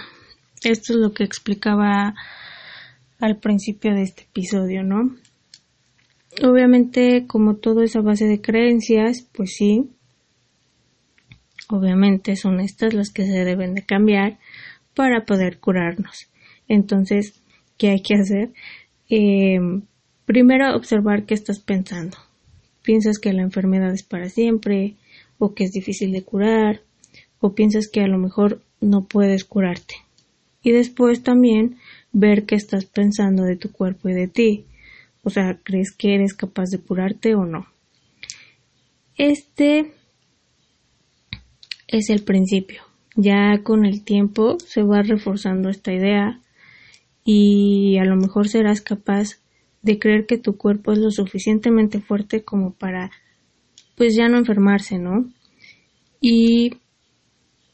esto 0.63 0.93
es 0.93 0.99
lo 0.99 1.13
que 1.13 1.25
explicaba 1.25 2.15
al 3.21 3.39
principio 3.39 3.95
de 3.95 4.03
este 4.03 4.23
episodio, 4.23 4.83
¿no? 4.83 5.17
Obviamente, 6.43 7.27
como 7.27 7.57
todo 7.57 7.83
es 7.83 7.97
a 7.97 8.01
base 8.01 8.27
de 8.27 8.41
creencias, 8.41 9.29
pues 9.33 9.55
sí, 9.57 9.91
obviamente 11.69 12.37
son 12.37 12.61
estas 12.61 12.95
las 12.95 13.11
que 13.11 13.25
se 13.25 13.45
deben 13.45 13.75
de 13.75 13.85
cambiar 13.85 14.39
para 14.95 15.25
poder 15.25 15.59
curarnos. 15.59 16.29
Entonces, 16.67 17.41
¿qué 17.77 17.91
hay 17.91 18.03
que 18.03 18.15
hacer? 18.15 18.51
Eh, 19.09 19.61
primero, 20.25 20.75
observar 20.75 21.25
qué 21.25 21.35
estás 21.35 21.61
pensando. 21.61 22.17
¿Piensas 22.83 23.19
que 23.19 23.33
la 23.33 23.43
enfermedad 23.43 23.93
es 23.93 24.03
para 24.03 24.29
siempre? 24.29 24.95
¿O 25.39 25.55
que 25.55 25.65
es 25.65 25.73
difícil 25.73 26.13
de 26.13 26.23
curar? 26.23 26.81
¿O 27.41 27.55
piensas 27.55 27.89
que 27.89 28.01
a 28.01 28.09
lo 28.09 28.19
mejor 28.19 28.63
no 28.81 29.05
puedes 29.05 29.45
curarte? 29.45 29.95
Y 30.63 30.73
después 30.73 31.23
también 31.23 31.77
ver 32.13 32.45
qué 32.45 32.55
estás 32.55 32.85
pensando 32.85 33.45
de 33.45 33.57
tu 33.57 33.71
cuerpo 33.71 34.09
y 34.09 34.15
de 34.15 34.29
ti. 34.29 34.65
O 35.23 35.31
sea, 35.31 35.59
¿crees 35.63 35.93
que 35.93 36.15
eres 36.15 36.35
capaz 36.35 36.71
de 36.71 36.79
curarte 36.79 37.35
o 37.35 37.45
no? 37.45 37.67
Este 39.17 39.93
es 41.89 42.11
el 42.11 42.23
principio. 42.23 42.83
Ya 43.17 43.63
con 43.65 43.85
el 43.85 44.05
tiempo 44.05 44.59
se 44.61 44.83
va 44.83 45.03
reforzando 45.03 45.71
esta 45.71 45.93
idea 45.93 46.41
y 47.25 47.99
a 47.99 48.05
lo 48.05 48.17
mejor 48.17 48.49
serás 48.49 48.81
capaz 48.81 49.41
de 49.83 49.99
creer 49.99 50.27
que 50.27 50.39
tu 50.39 50.57
cuerpo 50.57 50.93
es 50.93 50.99
lo 50.99 51.11
suficientemente 51.11 52.01
fuerte 52.01 52.45
como 52.45 52.75
para 52.75 53.11
pues 53.97 54.15
ya 54.15 54.29
no 54.29 54.39
enfermarse, 54.39 54.99
¿no? 54.99 55.29
Y 56.21 56.75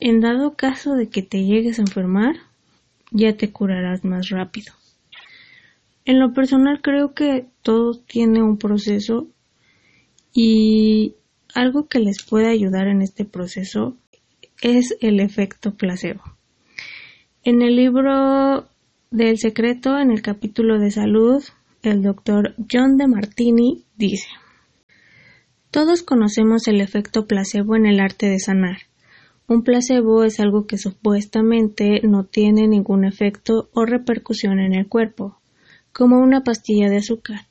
en 0.00 0.20
dado 0.20 0.55
caso 0.55 0.94
de 0.94 1.09
que 1.09 1.22
te 1.22 1.44
llegues 1.44 1.79
a 1.79 1.83
enfermar, 1.83 2.37
ya 3.11 3.37
te 3.37 3.53
curarás 3.53 4.05
más 4.05 4.31
rápido. 4.31 4.72
En 6.07 6.18
lo 6.18 6.33
personal 6.33 6.81
creo 6.83 7.14
que 7.14 7.46
todo 7.62 7.98
tiene 7.98 8.42
un 8.42 8.59
proceso 8.59 9.29
y 10.33 11.14
algo 11.55 11.88
que 11.88 12.00
les 12.00 12.22
puede 12.22 12.48
ayudar 12.48 12.88
en 12.88 13.03
este 13.03 13.24
proceso 13.24 13.96
es 14.62 14.97
el 15.01 15.21
efecto 15.21 15.75
placebo. 15.75 16.23
En 17.43 17.62
el 17.62 17.77
libro 17.77 18.67
del 19.11 19.38
secreto, 19.38 19.99
en 19.99 20.11
el 20.11 20.23
capítulo 20.23 20.79
de 20.79 20.90
salud, 20.90 21.43
el 21.83 22.03
doctor 22.03 22.55
John 22.73 22.97
de 22.97 23.07
Martini 23.07 23.85
dice 23.97 24.29
Todos 25.71 26.03
conocemos 26.03 26.67
el 26.69 26.81
efecto 26.81 27.27
placebo 27.27 27.77
en 27.77 27.87
el 27.87 28.01
arte 28.01 28.29
de 28.29 28.38
sanar. 28.38 28.79
Un 29.47 29.62
placebo 29.62 30.25
es 30.25 30.40
algo 30.40 30.67
que 30.67 30.79
supuestamente 30.79 32.01
no 32.03 32.25
tiene 32.25 32.67
ningún 32.67 33.05
efecto 33.05 33.69
o 33.75 33.85
repercusión 33.85 34.59
en 34.59 34.75
el 34.75 34.88
cuerpo, 34.88 35.38
como 35.93 36.19
una 36.19 36.43
pastilla 36.43 36.88
de 36.88 36.97
azúcar. 36.97 37.43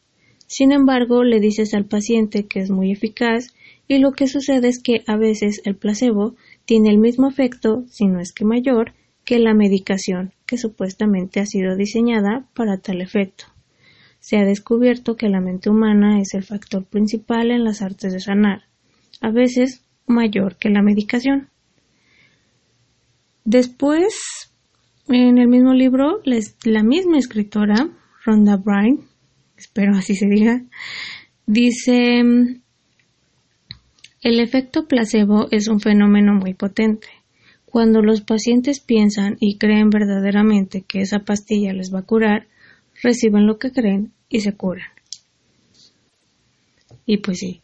Sin 0.47 0.71
embargo, 0.71 1.23
le 1.23 1.39
dices 1.39 1.73
al 1.75 1.85
paciente 1.85 2.47
que 2.47 2.61
es 2.61 2.71
muy 2.71 2.91
eficaz 2.91 3.53
y 3.87 3.99
lo 3.99 4.13
que 4.13 4.27
sucede 4.27 4.69
es 4.69 4.81
que 4.81 5.03
a 5.05 5.17
veces 5.17 5.61
el 5.65 5.75
placebo 5.75 6.35
tiene 6.65 6.89
el 6.89 6.97
mismo 6.97 7.27
efecto, 7.27 7.83
si 7.87 8.07
no 8.07 8.19
es 8.19 8.33
que 8.33 8.45
mayor, 8.45 8.93
que 9.25 9.39
la 9.39 9.53
medicación, 9.53 10.33
que 10.45 10.57
supuestamente 10.57 11.39
ha 11.39 11.45
sido 11.45 11.75
diseñada 11.75 12.47
para 12.53 12.77
tal 12.77 13.01
efecto. 13.01 13.45
Se 14.19 14.37
ha 14.37 14.45
descubierto 14.45 15.15
que 15.15 15.29
la 15.29 15.41
mente 15.41 15.69
humana 15.69 16.19
es 16.19 16.33
el 16.33 16.43
factor 16.43 16.85
principal 16.85 17.51
en 17.51 17.63
las 17.63 17.81
artes 17.81 18.13
de 18.13 18.19
sanar, 18.19 18.63
a 19.21 19.31
veces 19.31 19.85
mayor 20.07 20.57
que 20.57 20.69
la 20.69 20.81
medicación. 20.81 21.49
Después, 23.45 24.13
en 25.09 25.37
el 25.37 25.47
mismo 25.47 25.73
libro, 25.73 26.21
la 26.23 26.83
misma 26.83 27.17
escritora, 27.17 27.89
Rhonda 28.25 28.55
Bryan, 28.55 28.99
espero 29.57 29.97
así 29.97 30.15
se 30.15 30.27
diga, 30.27 30.63
dice 31.45 32.61
el 34.23 34.39
efecto 34.39 34.87
placebo 34.87 35.47
es 35.51 35.67
un 35.67 35.81
fenómeno 35.81 36.33
muy 36.33 36.53
potente. 36.53 37.07
Cuando 37.65 38.01
los 38.01 38.21
pacientes 38.21 38.79
piensan 38.79 39.35
y 39.39 39.57
creen 39.57 39.89
verdaderamente 39.89 40.83
que 40.87 41.01
esa 41.01 41.19
pastilla 41.19 41.73
les 41.73 41.93
va 41.93 41.99
a 41.99 42.05
curar, 42.05 42.47
reciben 43.01 43.45
lo 43.45 43.57
que 43.57 43.71
creen 43.71 44.13
y 44.29 44.39
se 44.39 44.53
curan. 44.53 44.87
Y 47.05 47.17
pues 47.17 47.39
sí, 47.39 47.61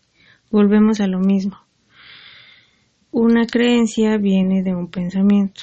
volvemos 0.52 1.00
a 1.00 1.08
lo 1.08 1.20
mismo. 1.20 1.58
Una 3.12 3.46
creencia 3.46 4.18
viene 4.18 4.62
de 4.62 4.76
un 4.76 4.90
pensamiento. 4.90 5.62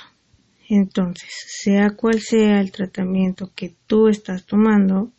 Entonces, 0.68 1.30
sea 1.62 1.90
cual 1.90 2.20
sea 2.20 2.60
el 2.60 2.72
tratamiento 2.72 3.52
que 3.54 3.74
tú 3.86 4.08
estás 4.08 4.46
tomando, 4.46 5.12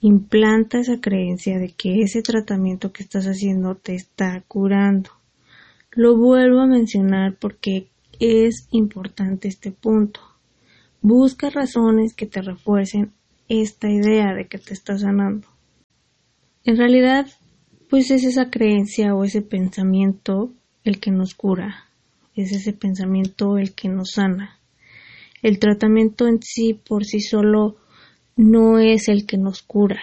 implanta 0.00 0.78
esa 0.78 1.00
creencia 1.00 1.58
de 1.58 1.72
que 1.72 2.02
ese 2.02 2.22
tratamiento 2.22 2.92
que 2.92 3.02
estás 3.02 3.26
haciendo 3.26 3.74
te 3.74 3.94
está 3.94 4.42
curando. 4.48 5.10
Lo 5.92 6.16
vuelvo 6.16 6.60
a 6.60 6.66
mencionar 6.66 7.36
porque 7.38 7.88
es 8.18 8.68
importante 8.70 9.48
este 9.48 9.72
punto. 9.72 10.20
Busca 11.02 11.50
razones 11.50 12.14
que 12.14 12.26
te 12.26 12.42
refuercen 12.42 13.12
esta 13.48 13.90
idea 13.90 14.34
de 14.34 14.46
que 14.46 14.58
te 14.58 14.74
estás 14.74 15.00
sanando. 15.00 15.48
En 16.64 16.76
realidad, 16.76 17.26
pues 17.88 18.10
es 18.10 18.24
esa 18.24 18.50
creencia 18.50 19.14
o 19.14 19.24
ese 19.24 19.42
pensamiento 19.42 20.52
el 20.84 21.00
que 21.00 21.10
nos 21.10 21.34
cura, 21.34 21.86
es 22.34 22.52
ese 22.52 22.72
pensamiento 22.72 23.58
el 23.58 23.74
que 23.74 23.88
nos 23.88 24.12
sana. 24.12 24.58
El 25.42 25.58
tratamiento 25.58 26.28
en 26.28 26.40
sí 26.42 26.74
por 26.74 27.04
sí 27.04 27.20
solo 27.20 27.79
no 28.40 28.78
es 28.78 29.08
el 29.08 29.26
que 29.26 29.36
nos 29.36 29.60
cura. 29.60 30.00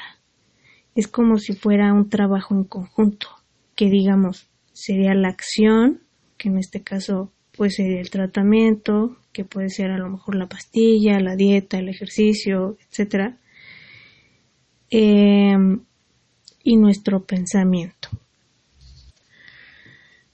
Es 0.93 1.07
como 1.07 1.39
si 1.39 1.53
fuera 1.53 1.91
un 1.91 2.07
trabajo 2.07 2.53
en 2.53 2.65
conjunto, 2.65 3.29
que 3.75 3.89
digamos, 3.89 4.47
sería 4.73 5.15
la 5.15 5.29
acción, 5.29 6.01
que 6.37 6.49
en 6.49 6.59
este 6.59 6.83
caso 6.83 7.31
pues 7.55 7.77
sería 7.77 7.99
el 7.99 8.11
tratamiento, 8.11 9.17
que 9.33 9.43
puede 9.43 9.69
ser 9.69 9.89
a 9.89 9.97
lo 9.97 10.09
mejor 10.09 10.35
la 10.35 10.45
pastilla, 10.45 11.19
la 11.19 11.35
dieta, 11.35 11.79
el 11.79 11.89
ejercicio, 11.89 12.77
etcétera, 12.87 13.37
em, 14.91 15.81
y 16.63 16.75
nuestro 16.75 17.23
pensamiento. 17.25 18.09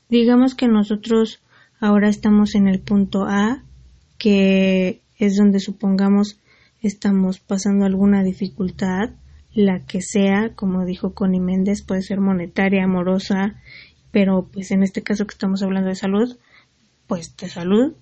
Digamos 0.09 0.55
que 0.55 0.67
nosotros 0.67 1.41
ahora 1.79 2.09
estamos 2.09 2.55
en 2.55 2.67
el 2.67 2.81
punto 2.81 3.23
A, 3.23 3.63
que 4.17 4.99
es 5.17 5.37
donde 5.37 5.61
supongamos 5.61 6.37
estamos 6.83 7.39
pasando 7.39 7.85
alguna 7.85 8.23
dificultad, 8.23 9.11
la 9.53 9.79
que 9.85 10.01
sea, 10.01 10.53
como 10.55 10.85
dijo 10.85 11.13
Connie 11.13 11.39
Méndez, 11.39 11.81
puede 11.81 12.01
ser 12.01 12.19
monetaria, 12.19 12.83
amorosa, 12.83 13.55
pero 14.11 14.49
pues 14.51 14.71
en 14.71 14.83
este 14.83 15.01
caso 15.01 15.25
que 15.25 15.33
estamos 15.33 15.63
hablando 15.63 15.89
de 15.89 15.95
salud, 15.95 16.37
pues 17.07 17.35
de 17.37 17.49
salud. 17.49 17.93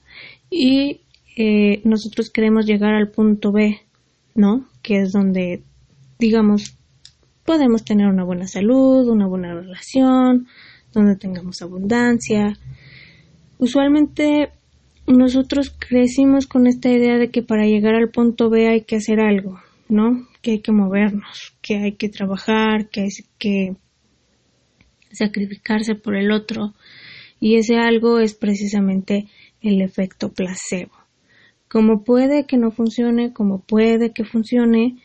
Y 0.49 1.01
eh, 1.37 1.81
nosotros 1.85 2.29
queremos 2.29 2.65
llegar 2.65 2.93
al 2.93 3.11
punto 3.11 3.51
B, 3.51 3.79
¿no? 4.35 4.67
Que 4.81 5.01
es 5.01 5.11
donde, 5.11 5.63
digamos, 6.19 6.77
podemos 7.45 7.83
tener 7.85 8.07
una 8.07 8.23
buena 8.23 8.47
salud, 8.47 9.07
una 9.07 9.27
buena 9.27 9.53
relación, 9.53 10.47
donde 10.93 11.15
tengamos 11.15 11.61
abundancia. 11.61 12.57
Usualmente 13.57 14.51
nosotros 15.11 15.75
crecimos 15.77 16.47
con 16.47 16.67
esta 16.67 16.89
idea 16.89 17.17
de 17.17 17.29
que 17.29 17.41
para 17.43 17.65
llegar 17.65 17.95
al 17.95 18.09
punto 18.09 18.49
B 18.49 18.67
hay 18.67 18.81
que 18.81 18.97
hacer 18.97 19.19
algo, 19.19 19.59
¿no? 19.89 20.27
Que 20.41 20.51
hay 20.51 20.59
que 20.59 20.71
movernos, 20.71 21.53
que 21.61 21.77
hay 21.77 21.93
que 21.93 22.09
trabajar, 22.09 22.89
que 22.89 23.01
hay 23.01 23.09
que 23.37 23.75
sacrificarse 25.11 25.95
por 25.95 26.15
el 26.15 26.31
otro. 26.31 26.73
Y 27.39 27.55
ese 27.55 27.77
algo 27.77 28.19
es 28.19 28.33
precisamente 28.33 29.27
el 29.61 29.81
efecto 29.81 30.31
placebo. 30.31 30.93
Como 31.67 32.03
puede 32.03 32.45
que 32.45 32.57
no 32.57 32.71
funcione, 32.71 33.33
como 33.33 33.59
puede 33.59 34.11
que 34.11 34.25
funcione, 34.25 34.97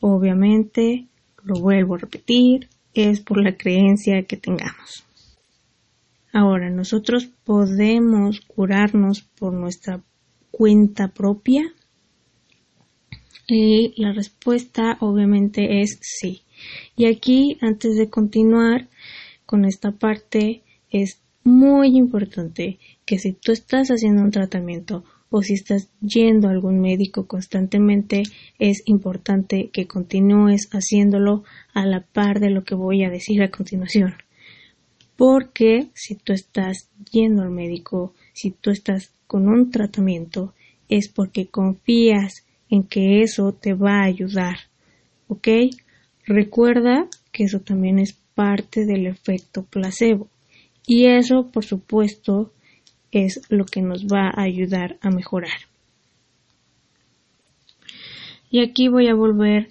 obviamente, 0.00 1.06
lo 1.42 1.60
vuelvo 1.60 1.96
a 1.96 1.98
repetir, 1.98 2.68
es 2.94 3.20
por 3.20 3.42
la 3.42 3.56
creencia 3.56 4.22
que 4.22 4.36
tengamos. 4.36 5.04
Ahora, 6.32 6.70
nosotros 6.70 7.28
podemos 7.44 8.40
curarnos 8.40 9.20
por 9.20 9.52
nuestra 9.52 10.02
cuenta 10.50 11.08
propia. 11.08 11.64
Y 13.46 13.92
la 14.00 14.12
respuesta 14.12 14.96
obviamente 15.00 15.82
es 15.82 15.98
sí. 16.00 16.42
Y 16.96 17.04
aquí, 17.04 17.58
antes 17.60 17.96
de 17.96 18.08
continuar 18.08 18.88
con 19.44 19.66
esta 19.66 19.92
parte, 19.92 20.62
es 20.90 21.20
muy 21.44 21.96
importante 21.98 22.78
que 23.04 23.18
si 23.18 23.32
tú 23.32 23.52
estás 23.52 23.88
haciendo 23.88 24.22
un 24.22 24.30
tratamiento 24.30 25.04
o 25.28 25.42
si 25.42 25.54
estás 25.54 25.90
yendo 26.00 26.48
a 26.48 26.52
algún 26.52 26.80
médico 26.80 27.26
constantemente, 27.26 28.22
es 28.58 28.82
importante 28.86 29.70
que 29.70 29.86
continúes 29.86 30.68
haciéndolo 30.70 31.42
a 31.74 31.84
la 31.84 32.00
par 32.00 32.38
de 32.40 32.50
lo 32.50 32.64
que 32.64 32.74
voy 32.74 33.02
a 33.04 33.10
decir 33.10 33.42
a 33.42 33.50
continuación. 33.50 34.14
Porque 35.16 35.88
si 35.94 36.16
tú 36.16 36.32
estás 36.32 36.88
yendo 37.10 37.42
al 37.42 37.50
médico, 37.50 38.14
si 38.32 38.50
tú 38.50 38.70
estás 38.70 39.12
con 39.26 39.48
un 39.48 39.70
tratamiento, 39.70 40.54
es 40.88 41.08
porque 41.08 41.46
confías 41.46 42.44
en 42.68 42.84
que 42.84 43.22
eso 43.22 43.52
te 43.52 43.74
va 43.74 44.00
a 44.00 44.04
ayudar. 44.04 44.56
¿Ok? 45.28 45.48
Recuerda 46.26 47.08
que 47.30 47.44
eso 47.44 47.60
también 47.60 47.98
es 47.98 48.14
parte 48.34 48.86
del 48.86 49.06
efecto 49.06 49.64
placebo. 49.64 50.28
Y 50.86 51.06
eso, 51.06 51.48
por 51.52 51.64
supuesto, 51.64 52.52
es 53.10 53.42
lo 53.48 53.64
que 53.64 53.82
nos 53.82 54.06
va 54.06 54.28
a 54.28 54.42
ayudar 54.42 54.98
a 55.00 55.10
mejorar. 55.10 55.68
Y 58.50 58.60
aquí 58.60 58.88
voy 58.88 59.08
a 59.08 59.14
volver 59.14 59.68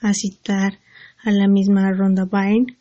a 0.00 0.12
citar 0.12 0.78
a 1.22 1.30
la 1.30 1.48
misma 1.48 1.92
Ronda 1.92 2.24
Byrne 2.24 2.76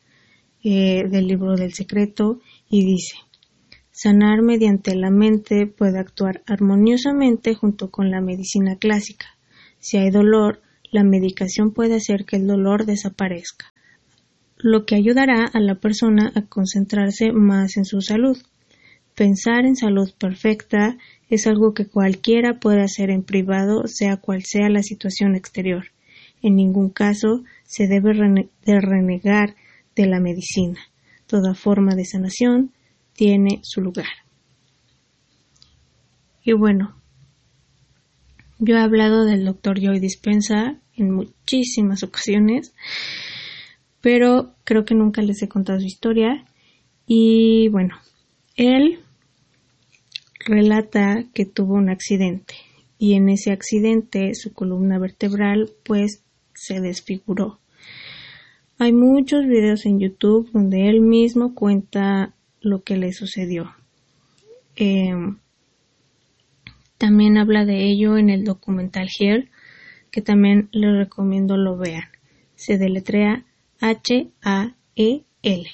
eh, 0.64 1.08
del 1.10 1.28
libro 1.28 1.56
del 1.56 1.74
secreto 1.74 2.40
y 2.70 2.86
dice 2.86 3.16
sanar 4.02 4.42
mediante 4.42 4.96
la 4.96 5.10
mente 5.10 5.68
puede 5.68 6.00
actuar 6.00 6.42
armoniosamente 6.48 7.54
junto 7.54 7.92
con 7.92 8.10
la 8.12 8.22
medicina 8.22 8.78
clásica. 8.78 9.26
Si 9.80 9.98
hay 9.98 10.10
dolor, 10.10 10.62
la 10.90 11.04
medicación 11.04 11.74
puede 11.74 11.96
hacer 11.96 12.24
que 12.24 12.38
el 12.38 12.48
dolor 12.48 12.86
desaparezca, 12.86 13.74
lo 14.58 14.86
que 14.86 14.96
ayudará 14.96 15.44
a 15.46 15.60
la 15.60 15.76
persona 15.76 16.32
a 16.34 16.44
concentrarse 16.44 17.34
más 17.34 17.76
en 17.76 17.84
su 17.84 18.00
salud. 18.00 18.38
Pensar 19.16 19.66
en 19.66 19.76
salud 19.76 20.10
perfecta 20.18 20.98
es 21.30 21.46
algo 21.46 21.74
que 21.74 21.86
cualquiera 21.86 22.58
puede 22.62 22.82
hacer 22.82 23.10
en 23.10 23.24
privado, 23.24 23.84
sea 23.86 24.16
cual 24.16 24.44
sea 24.46 24.70
la 24.70 24.82
situación 24.82 25.36
exterior. 25.36 25.88
En 26.42 26.56
ningún 26.56 26.90
caso 26.90 27.44
se 27.66 27.88
debe 27.88 28.14
de 28.14 28.80
renegar 28.80 29.56
de 30.02 30.08
la 30.08 30.22
medicina. 30.22 30.80
Toda 31.28 31.54
forma 31.54 31.94
de 31.94 32.06
sanación 32.06 32.72
tiene 33.14 33.60
su 33.64 33.82
lugar. 33.82 34.08
Y 36.42 36.54
bueno, 36.54 36.96
yo 38.60 38.78
he 38.78 38.80
hablado 38.80 39.26
del 39.26 39.44
doctor 39.44 39.80
Joy 39.80 40.00
Dispensa 40.00 40.80
en 40.96 41.12
muchísimas 41.12 42.04
ocasiones, 42.04 42.74
pero 44.00 44.56
creo 44.64 44.86
que 44.86 44.96
nunca 44.96 45.22
les 45.22 45.42
he 45.44 45.50
contado 45.50 45.82
su 45.82 45.86
historia. 45.86 46.46
Y 47.06 47.68
bueno, 47.68 47.96
él 48.56 49.00
relata 50.46 51.26
que 51.34 51.46
tuvo 51.46 51.74
un 51.74 51.90
accidente 51.90 52.56
y 52.98 53.16
en 53.16 53.28
ese 53.28 53.52
accidente 53.52 54.34
su 54.34 54.54
columna 54.54 54.98
vertebral 54.98 55.72
pues 55.84 56.24
se 56.54 56.80
desfiguró. 56.80 57.60
Hay 58.82 58.94
muchos 58.94 59.46
videos 59.46 59.86
en 59.86 60.00
YouTube 60.00 60.50
donde 60.54 60.88
él 60.88 61.02
mismo 61.02 61.54
cuenta 61.54 62.34
lo 62.62 62.82
que 62.82 62.96
le 62.96 63.12
sucedió. 63.12 63.76
Em, 64.78 65.38
también 66.98 67.38
habla 67.38 67.66
de 67.66 67.92
ello 67.92 68.18
en 68.18 68.30
el 68.30 68.46
documental 68.46 69.10
Here, 69.20 69.50
que 70.12 70.22
también 70.22 70.70
les 70.72 70.96
recomiendo 70.96 71.58
lo 71.58 71.78
vean. 71.78 72.08
Se 72.56 72.78
deletrea 72.78 73.44
H-A-E-L. 73.82 75.70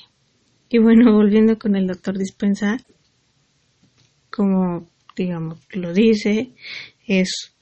Y 0.69 0.77
bueno, 0.79 1.13
volviendo 1.13 1.59
con 1.59 1.75
el 1.75 1.85
doctor 1.85 2.17
Dispensa, 2.17 2.77
como 4.31 4.87
digamos 5.15 5.59
lo 5.69 5.93
dice, 5.93 6.53
es 7.05 7.53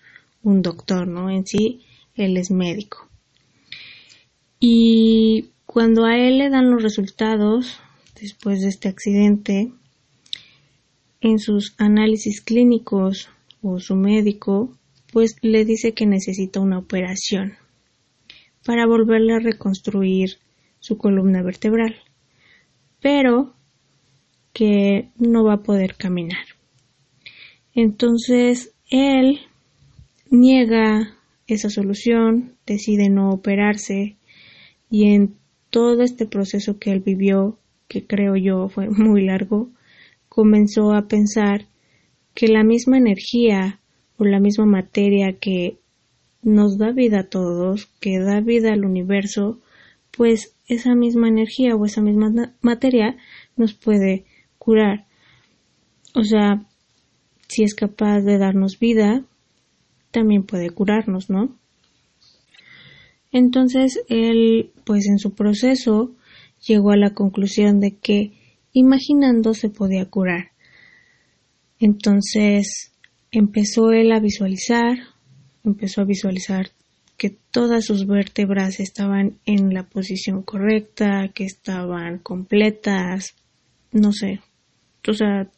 un 0.41 0.61
doctor, 0.61 1.05
¿no? 1.05 1.29
En 1.29 1.45
sí, 1.45 1.81
él 2.15 2.37
es 2.37 2.49
médico. 2.49 3.09
Y 4.65 5.12
cuando 5.73 6.05
a 6.05 6.19
él 6.19 6.37
le 6.37 6.51
dan 6.51 6.69
los 6.69 6.83
resultados 6.83 7.79
después 8.21 8.61
de 8.61 8.67
este 8.67 8.89
accidente, 8.89 9.71
en 11.19 11.39
sus 11.39 11.73
análisis 11.79 12.41
clínicos 12.41 13.29
o 13.63 13.79
su 13.79 13.95
médico, 13.95 14.77
pues 15.11 15.35
le 15.41 15.65
dice 15.65 15.93
que 15.93 16.05
necesita 16.05 16.59
una 16.59 16.77
operación 16.77 17.53
para 18.63 18.85
volverle 18.85 19.33
a 19.33 19.39
reconstruir 19.39 20.37
su 20.79 20.99
columna 20.99 21.41
vertebral, 21.41 21.95
pero 23.01 23.55
que 24.53 25.09
no 25.17 25.43
va 25.43 25.55
a 25.55 25.63
poder 25.63 25.95
caminar. 25.95 26.45
Entonces 27.73 28.75
él 28.91 29.39
niega 30.29 31.17
esa 31.47 31.71
solución, 31.71 32.57
decide 32.67 33.09
no 33.09 33.31
operarse 33.31 34.17
y 34.91 35.15
en 35.15 35.41
todo 35.73 36.03
este 36.03 36.27
proceso 36.27 36.77
que 36.77 36.91
él 36.91 36.99
vivió, 36.99 37.57
que 37.87 38.05
creo 38.05 38.35
yo 38.35 38.69
fue 38.69 38.89
muy 38.91 39.25
largo, 39.25 39.69
comenzó 40.29 40.93
a 40.93 41.07
pensar 41.07 41.65
que 42.35 42.47
la 42.47 42.63
misma 42.63 42.97
energía 42.97 43.79
o 44.17 44.23
la 44.23 44.39
misma 44.39 44.67
materia 44.67 45.33
que 45.33 45.79
nos 46.43 46.77
da 46.77 46.91
vida 46.91 47.21
a 47.21 47.27
todos, 47.27 47.87
que 47.99 48.19
da 48.19 48.39
vida 48.39 48.71
al 48.71 48.85
universo, 48.85 49.59
pues 50.15 50.55
esa 50.67 50.93
misma 50.93 51.27
energía 51.27 51.75
o 51.75 51.85
esa 51.85 52.01
misma 52.01 52.53
materia 52.61 53.17
nos 53.55 53.73
puede 53.73 54.25
curar. 54.59 55.05
O 56.13 56.23
sea, 56.23 56.63
si 57.47 57.63
es 57.63 57.73
capaz 57.73 58.21
de 58.21 58.37
darnos 58.37 58.77
vida, 58.77 59.23
también 60.11 60.43
puede 60.43 60.69
curarnos, 60.69 61.31
¿no? 61.31 61.57
Entonces 63.33 63.99
él, 64.07 64.71
pues 64.85 65.07
en 65.07 65.19
su 65.19 65.33
proceso, 65.33 66.15
llegó 66.65 66.91
a 66.91 66.97
la 66.97 67.13
conclusión 67.13 67.79
de 67.79 67.97
que 67.97 68.31
imaginando 68.71 69.53
se 69.53 69.69
podía 69.69 70.05
curar. 70.05 70.51
Entonces 71.79 72.93
empezó 73.31 73.91
él 73.91 74.11
a 74.11 74.19
visualizar, 74.19 74.97
empezó 75.65 76.01
a 76.01 76.05
visualizar 76.05 76.69
que 77.17 77.31
todas 77.51 77.85
sus 77.85 78.05
vértebras 78.05 78.79
estaban 78.79 79.39
en 79.45 79.73
la 79.73 79.83
posición 79.83 80.43
correcta, 80.43 81.29
que 81.33 81.43
estaban 81.43 82.19
completas, 82.19 83.35
no 83.91 84.11
sé, 84.11 84.41
o 85.07 85.13
sea, 85.13 85.49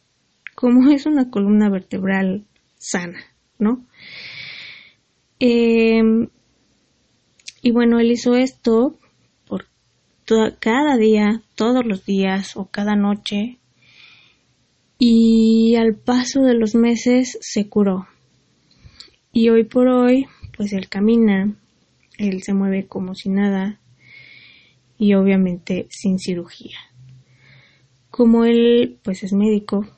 como 0.54 0.90
es 0.90 1.06
una 1.06 1.30
columna 1.30 1.68
vertebral 1.68 2.44
sana, 2.78 3.18
¿no? 3.58 3.84
Em, 5.38 6.28
y 7.66 7.72
bueno, 7.72 7.98
él 7.98 8.12
hizo 8.12 8.36
esto 8.36 8.96
por 9.48 9.66
cada 10.60 10.96
día, 10.96 11.42
todos 11.56 11.84
los 11.84 12.06
días 12.06 12.56
o 12.56 12.66
cada 12.66 12.94
noche. 12.94 13.58
Y 15.00 15.74
al 15.74 15.96
paso 15.96 16.42
de 16.42 16.54
los 16.54 16.76
meses 16.76 17.36
se 17.40 17.68
curó. 17.68 18.06
Y 19.32 19.48
hoy 19.48 19.64
por 19.64 19.88
hoy, 19.88 20.26
pues 20.56 20.72
él 20.72 20.88
camina, 20.88 21.56
él 22.18 22.44
se 22.44 22.54
mueve 22.54 22.86
como 22.86 23.16
si 23.16 23.30
nada 23.30 23.80
y 24.96 25.14
obviamente 25.14 25.88
sin 25.90 26.20
cirugía. 26.20 26.78
Como 28.10 28.44
él 28.44 29.00
pues 29.02 29.24
es 29.24 29.32
médico, 29.32 29.88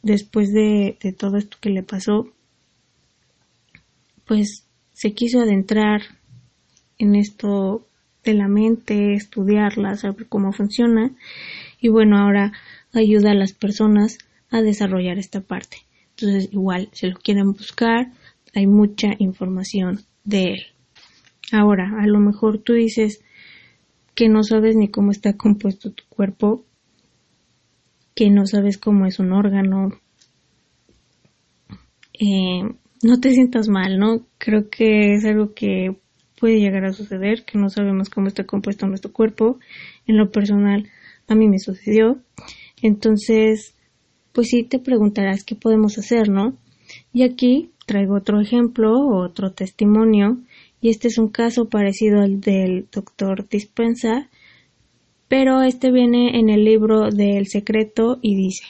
después 0.00 0.54
de, 0.54 0.96
de 1.02 1.12
todo 1.12 1.36
esto 1.36 1.58
que 1.60 1.68
le 1.68 1.82
pasó, 1.82 2.32
pues 4.24 4.66
se 4.94 5.12
quiso 5.12 5.40
adentrar 5.40 6.00
en 6.98 7.14
esto 7.14 7.86
de 8.24 8.34
la 8.34 8.48
mente, 8.48 9.14
estudiarla, 9.14 9.96
saber 9.96 10.26
cómo 10.28 10.52
funciona 10.52 11.12
y 11.80 11.88
bueno, 11.88 12.18
ahora 12.18 12.52
ayuda 12.92 13.32
a 13.32 13.34
las 13.34 13.52
personas 13.52 14.18
a 14.50 14.62
desarrollar 14.62 15.18
esta 15.18 15.40
parte. 15.40 15.78
Entonces, 16.10 16.52
igual, 16.52 16.88
si 16.92 17.08
lo 17.08 17.18
quieren 17.18 17.52
buscar, 17.52 18.12
hay 18.54 18.66
mucha 18.66 19.08
información 19.18 20.00
de 20.24 20.44
él. 20.44 20.62
Ahora, 21.52 21.92
a 22.00 22.06
lo 22.06 22.20
mejor 22.20 22.58
tú 22.58 22.72
dices 22.72 23.22
que 24.14 24.28
no 24.28 24.42
sabes 24.44 24.76
ni 24.76 24.88
cómo 24.88 25.10
está 25.10 25.36
compuesto 25.36 25.90
tu 25.90 26.04
cuerpo, 26.08 26.64
que 28.14 28.30
no 28.30 28.46
sabes 28.46 28.78
cómo 28.78 29.06
es 29.06 29.18
un 29.18 29.32
órgano. 29.32 29.90
Eh, 32.12 32.62
no 33.02 33.20
te 33.20 33.30
sientas 33.32 33.68
mal, 33.68 33.98
¿no? 33.98 34.24
Creo 34.38 34.70
que 34.70 35.14
es 35.14 35.24
algo 35.24 35.52
que 35.52 35.96
puede 36.38 36.60
llegar 36.60 36.84
a 36.84 36.92
suceder, 36.92 37.44
que 37.44 37.58
no 37.58 37.70
sabemos 37.70 38.10
cómo 38.10 38.28
está 38.28 38.44
compuesto 38.44 38.86
nuestro 38.86 39.12
cuerpo. 39.12 39.58
En 40.06 40.16
lo 40.16 40.30
personal, 40.30 40.88
a 41.28 41.34
mí 41.34 41.48
me 41.48 41.58
sucedió. 41.58 42.18
Entonces, 42.82 43.74
pues 44.32 44.48
sí 44.48 44.64
te 44.64 44.78
preguntarás 44.78 45.44
qué 45.44 45.54
podemos 45.54 45.96
hacer, 45.98 46.28
¿no? 46.28 46.56
Y 47.12 47.22
aquí 47.22 47.70
traigo 47.86 48.16
otro 48.16 48.40
ejemplo, 48.40 48.92
otro 49.08 49.52
testimonio, 49.52 50.38
y 50.80 50.90
este 50.90 51.08
es 51.08 51.18
un 51.18 51.28
caso 51.28 51.68
parecido 51.68 52.20
al 52.20 52.40
del 52.40 52.88
doctor 52.92 53.48
Dispensa, 53.48 54.28
pero 55.28 55.62
este 55.62 55.90
viene 55.90 56.38
en 56.38 56.50
el 56.50 56.64
libro 56.64 57.10
de 57.10 57.38
El 57.38 57.46
Secreto 57.46 58.18
y 58.20 58.36
dice 58.36 58.64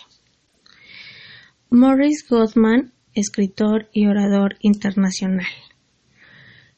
Morris 1.71 2.25
Gothman, 2.29 2.93
escritor 3.15 3.89
y 3.93 4.07
orador 4.07 4.57
internacional. 4.61 5.47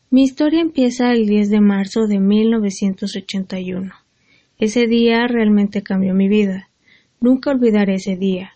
Mi 0.09 0.23
historia 0.23 0.61
empieza 0.61 1.13
el 1.13 1.27
10 1.27 1.51
de 1.51 1.61
marzo 1.61 2.07
de 2.07 2.21
1981. 2.21 3.93
Ese 4.57 4.87
día 4.87 5.27
realmente 5.27 5.83
cambió 5.83 6.15
mi 6.15 6.29
vida. 6.29 6.69
Nunca 7.21 7.51
olvidaré 7.51 7.97
ese 7.97 8.17
día. 8.17 8.53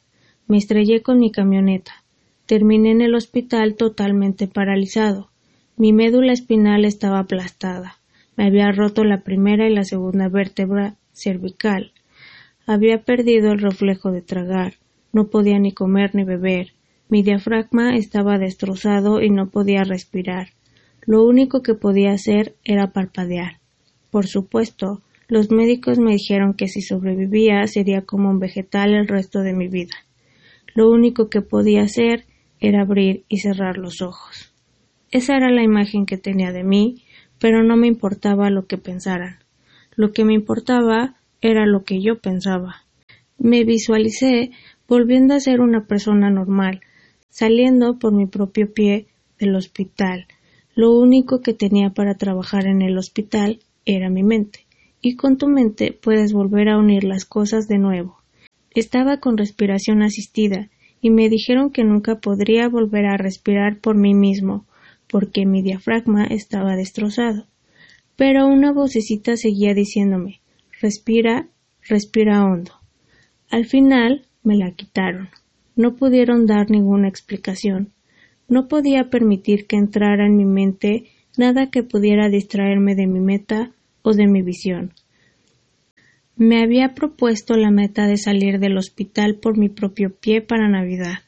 Me 0.46 0.58
estrellé 0.58 1.02
con 1.02 1.18
mi 1.18 1.32
camioneta. 1.32 2.04
Terminé 2.46 2.92
en 2.92 3.00
el 3.00 3.16
hospital 3.16 3.74
totalmente 3.74 4.46
paralizado. 4.46 5.30
Mi 5.76 5.92
médula 5.92 6.32
espinal 6.32 6.84
estaba 6.84 7.18
aplastada. 7.18 7.96
Me 8.36 8.46
había 8.46 8.70
roto 8.70 9.02
la 9.02 9.22
primera 9.22 9.68
y 9.68 9.74
la 9.74 9.82
segunda 9.82 10.28
vértebra 10.28 10.94
cervical. 11.12 11.90
Había 12.64 13.02
perdido 13.02 13.50
el 13.50 13.58
reflejo 13.58 14.12
de 14.12 14.22
tragar. 14.22 14.74
No 15.12 15.26
podía 15.26 15.58
ni 15.58 15.72
comer 15.72 16.14
ni 16.14 16.22
beber. 16.22 16.74
Mi 17.08 17.24
diafragma 17.24 17.96
estaba 17.96 18.38
destrozado 18.38 19.20
y 19.20 19.30
no 19.30 19.48
podía 19.48 19.82
respirar. 19.82 20.50
Lo 21.06 21.24
único 21.24 21.62
que 21.62 21.74
podía 21.74 22.12
hacer 22.12 22.54
era 22.64 22.92
parpadear. 22.92 23.58
Por 24.10 24.26
supuesto, 24.26 25.02
los 25.28 25.50
médicos 25.50 25.98
me 25.98 26.12
dijeron 26.12 26.54
que 26.54 26.68
si 26.68 26.82
sobrevivía 26.82 27.66
sería 27.66 28.02
como 28.02 28.30
un 28.30 28.38
vegetal 28.38 28.94
el 28.94 29.08
resto 29.08 29.40
de 29.40 29.54
mi 29.54 29.68
vida. 29.68 29.94
Lo 30.74 30.90
único 30.90 31.30
que 31.30 31.40
podía 31.40 31.82
hacer 31.82 32.24
era 32.60 32.82
abrir 32.82 33.24
y 33.28 33.38
cerrar 33.38 33.78
los 33.78 34.02
ojos. 34.02 34.52
Esa 35.10 35.36
era 35.36 35.50
la 35.50 35.62
imagen 35.62 36.06
que 36.06 36.16
tenía 36.16 36.52
de 36.52 36.64
mí, 36.64 37.04
pero 37.38 37.62
no 37.62 37.76
me 37.76 37.86
importaba 37.86 38.50
lo 38.50 38.66
que 38.66 38.78
pensaran. 38.78 39.38
Lo 39.96 40.12
que 40.12 40.24
me 40.24 40.34
importaba 40.34 41.14
era 41.40 41.66
lo 41.66 41.84
que 41.84 42.02
yo 42.02 42.20
pensaba. 42.20 42.84
Me 43.38 43.64
visualicé 43.64 44.50
volviendo 44.86 45.34
a 45.34 45.40
ser 45.40 45.60
una 45.60 45.86
persona 45.86 46.30
normal, 46.30 46.80
saliendo 47.28 47.98
por 47.98 48.12
mi 48.12 48.26
propio 48.26 48.72
pie 48.72 49.06
del 49.38 49.54
hospital, 49.54 50.26
lo 50.80 50.92
único 50.92 51.42
que 51.42 51.52
tenía 51.52 51.90
para 51.90 52.14
trabajar 52.14 52.66
en 52.66 52.80
el 52.80 52.96
hospital 52.96 53.58
era 53.84 54.08
mi 54.08 54.22
mente, 54.22 54.60
y 55.02 55.14
con 55.14 55.36
tu 55.36 55.46
mente 55.46 55.92
puedes 55.92 56.32
volver 56.32 56.70
a 56.70 56.78
unir 56.78 57.04
las 57.04 57.26
cosas 57.26 57.68
de 57.68 57.76
nuevo. 57.76 58.16
Estaba 58.74 59.18
con 59.18 59.36
respiración 59.36 60.00
asistida, 60.00 60.70
y 61.02 61.10
me 61.10 61.28
dijeron 61.28 61.68
que 61.70 61.84
nunca 61.84 62.20
podría 62.20 62.66
volver 62.70 63.04
a 63.04 63.18
respirar 63.18 63.78
por 63.80 63.94
mí 63.94 64.14
mismo, 64.14 64.64
porque 65.06 65.44
mi 65.44 65.60
diafragma 65.60 66.24
estaba 66.24 66.76
destrozado. 66.76 67.44
Pero 68.16 68.46
una 68.46 68.72
vocecita 68.72 69.36
seguía 69.36 69.74
diciéndome 69.74 70.40
respira, 70.80 71.46
respira 71.86 72.42
hondo. 72.42 72.72
Al 73.50 73.66
final 73.66 74.24
me 74.42 74.56
la 74.56 74.70
quitaron. 74.70 75.28
No 75.76 75.94
pudieron 75.96 76.46
dar 76.46 76.70
ninguna 76.70 77.06
explicación. 77.06 77.92
No 78.50 78.66
podía 78.66 79.10
permitir 79.10 79.68
que 79.68 79.76
entrara 79.76 80.26
en 80.26 80.36
mi 80.36 80.44
mente 80.44 81.04
nada 81.38 81.70
que 81.70 81.84
pudiera 81.84 82.28
distraerme 82.28 82.96
de 82.96 83.06
mi 83.06 83.20
meta 83.20 83.70
o 84.02 84.12
de 84.12 84.26
mi 84.26 84.42
visión. 84.42 84.92
Me 86.36 86.60
había 86.60 86.94
propuesto 86.94 87.56
la 87.56 87.70
meta 87.70 88.08
de 88.08 88.16
salir 88.16 88.58
del 88.58 88.76
hospital 88.76 89.36
por 89.36 89.56
mi 89.56 89.68
propio 89.68 90.12
pie 90.12 90.42
para 90.42 90.68
Navidad, 90.68 91.20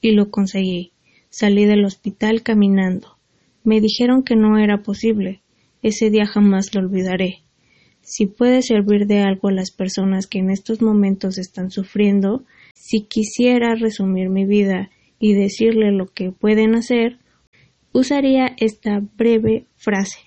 y 0.00 0.10
lo 0.10 0.32
conseguí. 0.32 0.90
Salí 1.30 1.64
del 1.64 1.84
hospital 1.84 2.42
caminando. 2.42 3.18
Me 3.62 3.80
dijeron 3.80 4.24
que 4.24 4.34
no 4.34 4.58
era 4.58 4.82
posible. 4.82 5.42
Ese 5.80 6.10
día 6.10 6.26
jamás 6.26 6.74
lo 6.74 6.80
olvidaré. 6.80 7.42
Si 8.02 8.26
puede 8.26 8.62
servir 8.62 9.06
de 9.06 9.20
algo 9.20 9.46
a 9.48 9.52
las 9.52 9.70
personas 9.70 10.26
que 10.26 10.40
en 10.40 10.50
estos 10.50 10.82
momentos 10.82 11.38
están 11.38 11.70
sufriendo, 11.70 12.42
si 12.74 13.02
quisiera 13.02 13.76
resumir 13.76 14.28
mi 14.28 14.44
vida 14.44 14.90
y 15.24 15.32
decirle 15.32 15.90
lo 15.90 16.12
que 16.12 16.32
pueden 16.32 16.74
hacer, 16.74 17.16
usaría 17.92 18.54
esta 18.58 19.00
breve 19.16 19.64
frase. 19.74 20.18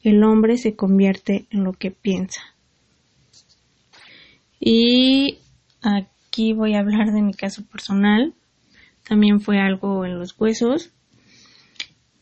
El 0.00 0.22
hombre 0.22 0.58
se 0.58 0.76
convierte 0.76 1.46
en 1.50 1.64
lo 1.64 1.72
que 1.72 1.90
piensa. 1.90 2.40
Y 4.60 5.38
aquí 5.80 6.52
voy 6.52 6.74
a 6.74 6.78
hablar 6.78 7.12
de 7.12 7.20
mi 7.20 7.34
caso 7.34 7.64
personal. 7.66 8.32
También 9.02 9.40
fue 9.40 9.58
algo 9.58 10.04
en 10.04 10.20
los 10.20 10.38
huesos. 10.38 10.92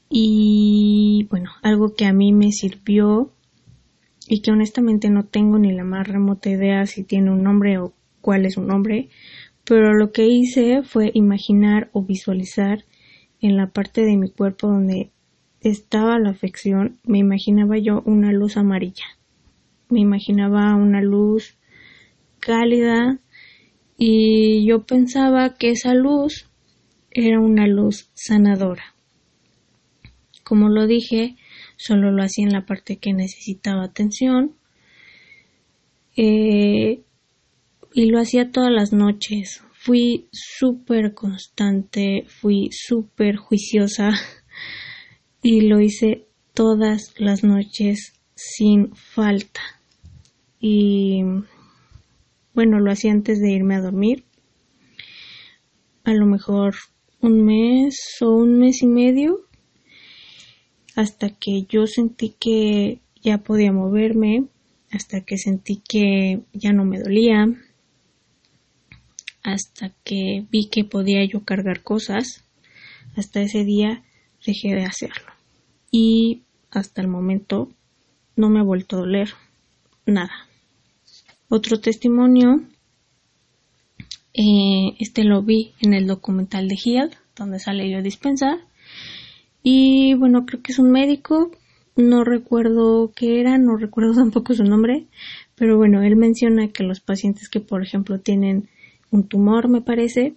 Y 0.08 1.26
bueno, 1.28 1.50
algo 1.60 1.94
que 1.94 2.06
a 2.06 2.14
mí 2.14 2.32
me 2.32 2.50
sirvió 2.50 3.30
y 4.26 4.40
que 4.40 4.52
honestamente 4.52 5.10
no 5.10 5.26
tengo 5.26 5.58
ni 5.58 5.70
la 5.74 5.84
más 5.84 6.08
remota 6.08 6.48
idea 6.48 6.86
si 6.86 7.04
tiene 7.04 7.30
un 7.30 7.42
nombre 7.42 7.76
o 7.76 7.92
cuál 8.22 8.46
es 8.46 8.56
un 8.56 8.68
nombre, 8.68 9.10
pero 9.70 9.94
lo 9.94 10.10
que 10.10 10.26
hice 10.26 10.82
fue 10.82 11.12
imaginar 11.14 11.90
o 11.92 12.02
visualizar 12.02 12.86
en 13.40 13.56
la 13.56 13.68
parte 13.68 14.00
de 14.00 14.16
mi 14.16 14.28
cuerpo 14.28 14.66
donde 14.66 15.12
estaba 15.60 16.18
la 16.18 16.30
afección, 16.30 16.98
me 17.04 17.18
imaginaba 17.18 17.78
yo 17.78 18.02
una 18.04 18.32
luz 18.32 18.56
amarilla. 18.56 19.04
Me 19.88 20.00
imaginaba 20.00 20.74
una 20.74 21.00
luz 21.02 21.56
cálida 22.40 23.20
y 23.96 24.66
yo 24.66 24.86
pensaba 24.86 25.54
que 25.54 25.70
esa 25.70 25.94
luz 25.94 26.50
era 27.12 27.38
una 27.38 27.68
luz 27.68 28.10
sanadora. 28.14 28.96
Como 30.42 30.68
lo 30.68 30.88
dije, 30.88 31.36
solo 31.76 32.10
lo 32.10 32.24
hacía 32.24 32.44
en 32.44 32.52
la 32.52 32.66
parte 32.66 32.96
que 32.96 33.12
necesitaba 33.12 33.84
atención. 33.84 34.56
Eh, 36.16 37.04
y 37.92 38.06
lo 38.06 38.20
hacía 38.20 38.50
todas 38.50 38.70
las 38.70 38.92
noches. 38.92 39.62
Fui 39.72 40.28
súper 40.32 41.14
constante, 41.14 42.24
fui 42.28 42.70
súper 42.72 43.36
juiciosa 43.36 44.10
y 45.42 45.62
lo 45.62 45.80
hice 45.80 46.26
todas 46.54 47.14
las 47.18 47.44
noches 47.44 48.20
sin 48.34 48.94
falta. 48.94 49.60
Y 50.60 51.22
bueno, 52.54 52.78
lo 52.78 52.90
hacía 52.90 53.12
antes 53.12 53.40
de 53.40 53.52
irme 53.52 53.76
a 53.76 53.80
dormir. 53.80 54.24
A 56.04 56.12
lo 56.12 56.26
mejor 56.26 56.74
un 57.20 57.44
mes 57.44 58.18
o 58.20 58.30
un 58.30 58.58
mes 58.58 58.82
y 58.82 58.86
medio 58.86 59.40
hasta 60.96 61.30
que 61.30 61.64
yo 61.68 61.86
sentí 61.86 62.34
que 62.38 63.00
ya 63.22 63.38
podía 63.38 63.72
moverme, 63.72 64.44
hasta 64.90 65.22
que 65.22 65.38
sentí 65.38 65.82
que 65.88 66.40
ya 66.52 66.72
no 66.72 66.84
me 66.84 66.98
dolía, 66.98 67.46
hasta 69.42 69.92
que 70.04 70.46
vi 70.50 70.68
que 70.68 70.84
podía 70.84 71.24
yo 71.24 71.44
cargar 71.44 71.82
cosas. 71.82 72.44
Hasta 73.16 73.40
ese 73.40 73.64
día 73.64 74.02
dejé 74.46 74.74
de 74.74 74.84
hacerlo. 74.84 75.32
Y 75.90 76.42
hasta 76.70 77.00
el 77.00 77.08
momento 77.08 77.70
no 78.36 78.48
me 78.48 78.60
ha 78.60 78.64
vuelto 78.64 78.96
a 78.96 79.00
doler 79.00 79.30
nada. 80.06 80.48
Otro 81.48 81.80
testimonio, 81.80 82.62
eh, 84.32 84.94
este 85.00 85.24
lo 85.24 85.42
vi 85.42 85.72
en 85.80 85.94
el 85.94 86.06
documental 86.06 86.68
de 86.68 86.76
Hill, 86.82 87.10
donde 87.34 87.58
sale 87.58 87.90
yo 87.90 87.98
a 87.98 88.02
dispensar. 88.02 88.58
Y 89.62 90.14
bueno, 90.14 90.46
creo 90.46 90.62
que 90.62 90.72
es 90.72 90.78
un 90.78 90.90
médico, 90.90 91.50
no 91.96 92.24
recuerdo 92.24 93.12
qué 93.14 93.40
era, 93.40 93.58
no 93.58 93.76
recuerdo 93.76 94.14
tampoco 94.14 94.54
su 94.54 94.64
nombre, 94.64 95.06
pero 95.54 95.76
bueno, 95.76 96.02
él 96.02 96.16
menciona 96.16 96.68
que 96.68 96.84
los 96.84 97.00
pacientes 97.00 97.48
que, 97.48 97.60
por 97.60 97.82
ejemplo, 97.82 98.20
tienen 98.20 98.68
un 99.10 99.26
tumor, 99.26 99.68
me 99.68 99.80
parece, 99.80 100.34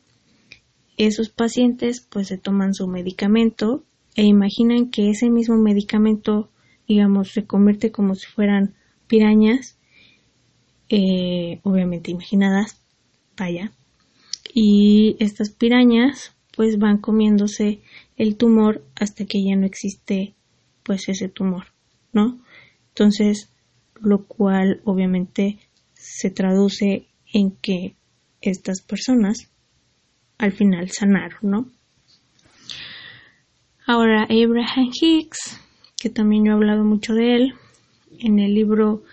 esos 0.98 1.30
pacientes 1.30 2.06
pues 2.10 2.28
se 2.28 2.38
toman 2.38 2.74
su 2.74 2.88
medicamento 2.88 3.84
e 4.16 4.24
imaginan 4.24 4.90
que 4.90 5.10
ese 5.10 5.30
mismo 5.30 5.56
medicamento, 5.58 6.50
digamos, 6.88 7.32
se 7.32 7.46
convierte 7.46 7.92
como 7.92 8.16
si 8.16 8.28
fueran 8.28 8.76
pirañas, 9.08 9.78
eh, 10.90 11.60
obviamente 11.64 12.12
imaginadas, 12.12 12.80
vaya, 13.38 13.72
y 14.54 15.16
estas 15.20 15.50
pirañas 15.50 16.36
pues 16.56 16.78
van 16.78 17.00
comiéndose 17.00 17.82
el 18.18 18.38
tumor 18.38 18.84
hasta 18.96 19.26
que 19.26 19.44
ya 19.44 19.56
no 19.56 19.66
existe 19.66 20.36
pues 20.84 21.10
ese 21.10 21.30
tumor, 21.30 21.66
¿no? 22.12 22.40
Entonces, 22.90 23.50
lo 24.00 24.26
cual 24.26 24.82
obviamente 24.84 25.58
se 25.94 26.30
traduce 26.30 27.08
en 27.34 27.52
que 27.52 27.96
estas 28.50 28.82
personas 28.82 29.50
al 30.38 30.52
final 30.52 30.90
sanaron, 30.90 31.40
¿no? 31.42 31.72
Ahora, 33.86 34.24
Abraham 34.24 34.92
Hicks, 34.94 35.60
que 35.98 36.10
también 36.10 36.46
yo 36.46 36.52
he 36.52 36.56
hablado 36.56 36.84
mucho 36.84 37.14
de 37.14 37.36
él, 37.36 37.54
en 38.20 38.40
el 38.40 38.54
libro 38.54 39.04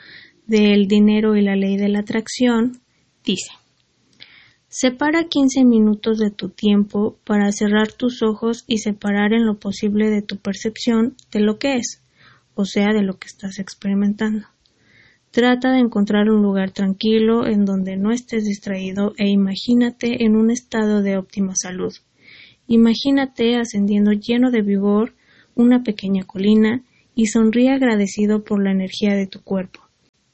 del 0.46 0.86
dinero 0.86 1.36
y 1.36 1.42
la 1.42 1.56
ley 1.56 1.76
de 1.76 1.88
la 1.88 2.00
atracción, 2.00 2.80
dice, 3.24 3.50
Separa 4.72 5.24
15 5.24 5.64
minutos 5.64 6.18
de 6.18 6.30
tu 6.30 6.48
tiempo 6.48 7.18
para 7.24 7.50
cerrar 7.50 7.90
tus 7.90 8.22
ojos 8.22 8.62
y 8.68 8.78
separar 8.78 9.32
en 9.32 9.44
lo 9.44 9.58
posible 9.58 10.08
de 10.10 10.22
tu 10.22 10.36
percepción 10.36 11.16
de 11.32 11.40
lo 11.40 11.58
que 11.58 11.74
es, 11.74 12.00
o 12.54 12.64
sea, 12.64 12.92
de 12.92 13.02
lo 13.02 13.18
que 13.18 13.26
estás 13.26 13.58
experimentando. 13.58 14.46
Trata 15.30 15.70
de 15.70 15.78
encontrar 15.78 16.28
un 16.28 16.42
lugar 16.42 16.72
tranquilo 16.72 17.46
en 17.46 17.64
donde 17.64 17.96
no 17.96 18.10
estés 18.10 18.44
distraído 18.44 19.14
e 19.16 19.28
imagínate 19.28 20.24
en 20.24 20.34
un 20.34 20.50
estado 20.50 21.02
de 21.02 21.16
óptima 21.16 21.54
salud. 21.54 21.94
Imagínate 22.66 23.56
ascendiendo 23.56 24.10
lleno 24.12 24.50
de 24.50 24.62
vigor 24.62 25.14
una 25.54 25.84
pequeña 25.84 26.24
colina 26.24 26.82
y 27.14 27.26
sonríe 27.26 27.70
agradecido 27.70 28.42
por 28.42 28.62
la 28.62 28.72
energía 28.72 29.14
de 29.14 29.28
tu 29.28 29.40
cuerpo. 29.42 29.80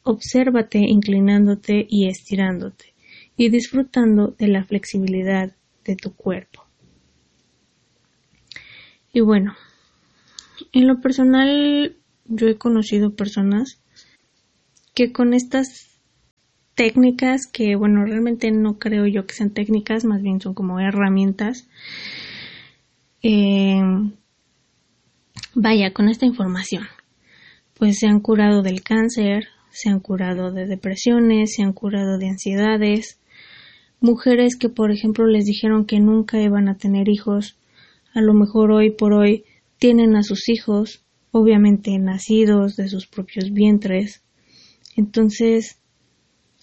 Obsérvate 0.02 0.78
inclinándote 0.78 1.86
y 1.90 2.08
estirándote 2.08 2.94
y 3.36 3.50
disfrutando 3.50 4.34
de 4.38 4.48
la 4.48 4.64
flexibilidad 4.64 5.54
de 5.84 5.96
tu 5.96 6.14
cuerpo. 6.14 6.64
Y 9.12 9.20
bueno, 9.20 9.54
en 10.72 10.86
lo 10.86 11.00
personal 11.02 11.96
yo 12.24 12.48
he 12.48 12.56
conocido 12.56 13.14
personas 13.14 13.80
que 14.96 15.12
con 15.12 15.32
estas 15.32 16.00
técnicas 16.74 17.46
que 17.46 17.76
bueno 17.76 18.04
realmente 18.04 18.50
no 18.50 18.80
creo 18.80 19.06
yo 19.06 19.26
que 19.26 19.34
sean 19.34 19.50
técnicas 19.50 20.04
más 20.04 20.20
bien 20.20 20.40
son 20.40 20.54
como 20.54 20.80
herramientas 20.80 21.68
eh, 23.22 23.80
vaya 25.54 25.92
con 25.92 26.08
esta 26.08 26.26
información 26.26 26.82
pues 27.78 27.98
se 28.00 28.08
han 28.08 28.18
curado 28.18 28.62
del 28.62 28.82
cáncer 28.82 29.46
se 29.70 29.88
han 29.88 30.00
curado 30.00 30.50
de 30.50 30.66
depresiones 30.66 31.54
se 31.54 31.62
han 31.62 31.72
curado 31.72 32.18
de 32.18 32.30
ansiedades 32.30 33.20
mujeres 34.00 34.56
que 34.56 34.68
por 34.68 34.90
ejemplo 34.90 35.26
les 35.26 35.44
dijeron 35.44 35.86
que 35.86 36.00
nunca 36.00 36.40
iban 36.40 36.68
a 36.68 36.76
tener 36.76 37.08
hijos, 37.08 37.58
a 38.14 38.20
lo 38.20 38.34
mejor 38.34 38.70
hoy 38.70 38.90
por 38.90 39.12
hoy 39.12 39.44
tienen 39.78 40.16
a 40.16 40.22
sus 40.22 40.48
hijos, 40.48 41.04
obviamente 41.30 41.98
nacidos 41.98 42.76
de 42.76 42.88
sus 42.88 43.06
propios 43.06 43.52
vientres. 43.52 44.22
Entonces, 44.96 45.78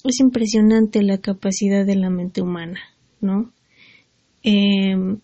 es 0.04 0.20
impresionante 0.20 1.02
la 1.04 1.20
capacidad 1.20 1.86
de 1.86 1.96
la 1.96 2.10
mente 2.10 2.42
humana, 2.42 2.80
¿no? 3.22 3.52
Em, 4.42 5.20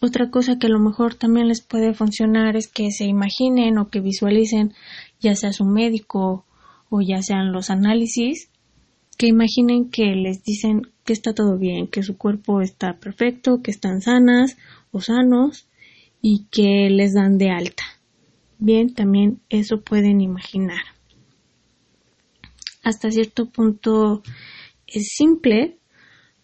otra 0.00 0.30
cosa 0.30 0.58
que 0.58 0.66
a 0.66 0.70
lo 0.70 0.78
mejor 0.80 1.14
también 1.14 1.48
les 1.48 1.60
puede 1.60 1.94
funcionar 1.94 2.56
es 2.56 2.68
que 2.68 2.90
se 2.90 3.04
imaginen 3.04 3.78
o 3.78 3.90
que 3.90 4.00
visualicen, 4.00 4.72
ya 5.20 5.34
sea 5.34 5.52
su 5.52 5.64
médico 5.64 6.44
o 6.88 7.00
ya 7.00 7.22
sean 7.22 7.52
los 7.52 7.70
análisis, 7.70 8.50
que 9.16 9.26
imaginen 9.26 9.90
que 9.90 10.14
les 10.14 10.42
dicen 10.44 10.82
que 11.04 11.12
está 11.12 11.34
todo 11.34 11.58
bien, 11.58 11.88
que 11.88 12.02
su 12.02 12.16
cuerpo 12.16 12.60
está 12.60 12.98
perfecto, 12.98 13.62
que 13.62 13.70
están 13.70 14.00
sanas 14.00 14.56
o 14.92 15.00
sanos 15.00 15.68
y 16.22 16.46
que 16.50 16.88
les 16.90 17.14
dan 17.14 17.36
de 17.38 17.50
alta. 17.50 17.84
Bien, 18.58 18.94
también 18.94 19.40
eso 19.48 19.80
pueden 19.80 20.20
imaginar. 20.20 20.97
Hasta 22.88 23.10
cierto 23.10 23.50
punto 23.50 24.22
es 24.86 25.08
simple. 25.14 25.76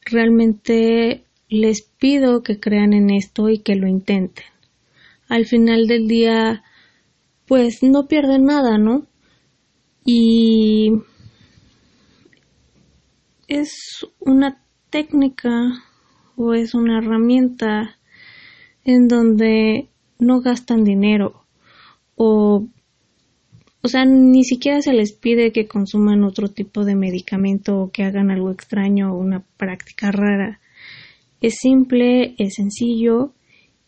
Realmente 0.04 1.24
les 1.48 1.80
pido 1.80 2.42
que 2.42 2.60
crean 2.60 2.92
en 2.92 3.08
esto 3.08 3.48
y 3.48 3.60
que 3.60 3.76
lo 3.76 3.88
intenten. 3.88 4.44
Al 5.26 5.46
final 5.46 5.86
del 5.86 6.06
día, 6.06 6.62
pues 7.46 7.82
no 7.82 8.08
pierden 8.08 8.44
nada, 8.44 8.76
¿no? 8.76 9.06
Y 10.04 10.92
es 13.48 14.06
una 14.18 14.62
técnica 14.90 15.82
o 16.36 16.52
es 16.52 16.74
una 16.74 16.98
herramienta 16.98 17.96
en 18.84 19.08
donde 19.08 19.88
no 20.18 20.42
gastan 20.42 20.84
dinero 20.84 21.46
o 22.16 22.66
o 23.84 23.88
sea, 23.88 24.06
ni 24.06 24.44
siquiera 24.44 24.80
se 24.80 24.94
les 24.94 25.12
pide 25.12 25.52
que 25.52 25.66
consuman 25.66 26.24
otro 26.24 26.48
tipo 26.48 26.86
de 26.86 26.94
medicamento 26.94 27.78
o 27.78 27.90
que 27.90 28.02
hagan 28.02 28.30
algo 28.30 28.50
extraño 28.50 29.12
o 29.12 29.18
una 29.18 29.44
práctica 29.58 30.10
rara. 30.10 30.58
Es 31.42 31.56
simple, 31.60 32.34
es 32.38 32.54
sencillo 32.54 33.34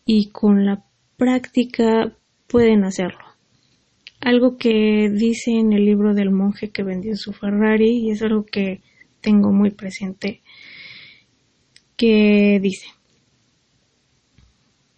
y 0.05 0.29
con 0.29 0.67
la 0.67 0.83
práctica 1.17 2.15
pueden 2.45 2.83
hacerlo. 2.83 3.25
Algo 4.21 4.57
que 4.57 5.09
dice 5.09 5.53
en 5.53 5.73
el 5.73 5.85
libro 5.85 6.13
del 6.13 6.29
monje 6.29 6.69
que 6.69 6.83
vendió 6.83 7.15
su 7.15 7.33
Ferrari 7.33 7.97
y 7.97 8.11
es 8.11 8.21
algo 8.21 8.45
que 8.45 8.81
tengo 9.19 9.51
muy 9.51 9.71
presente 9.71 10.41
que 11.95 12.59
dice 12.61 12.85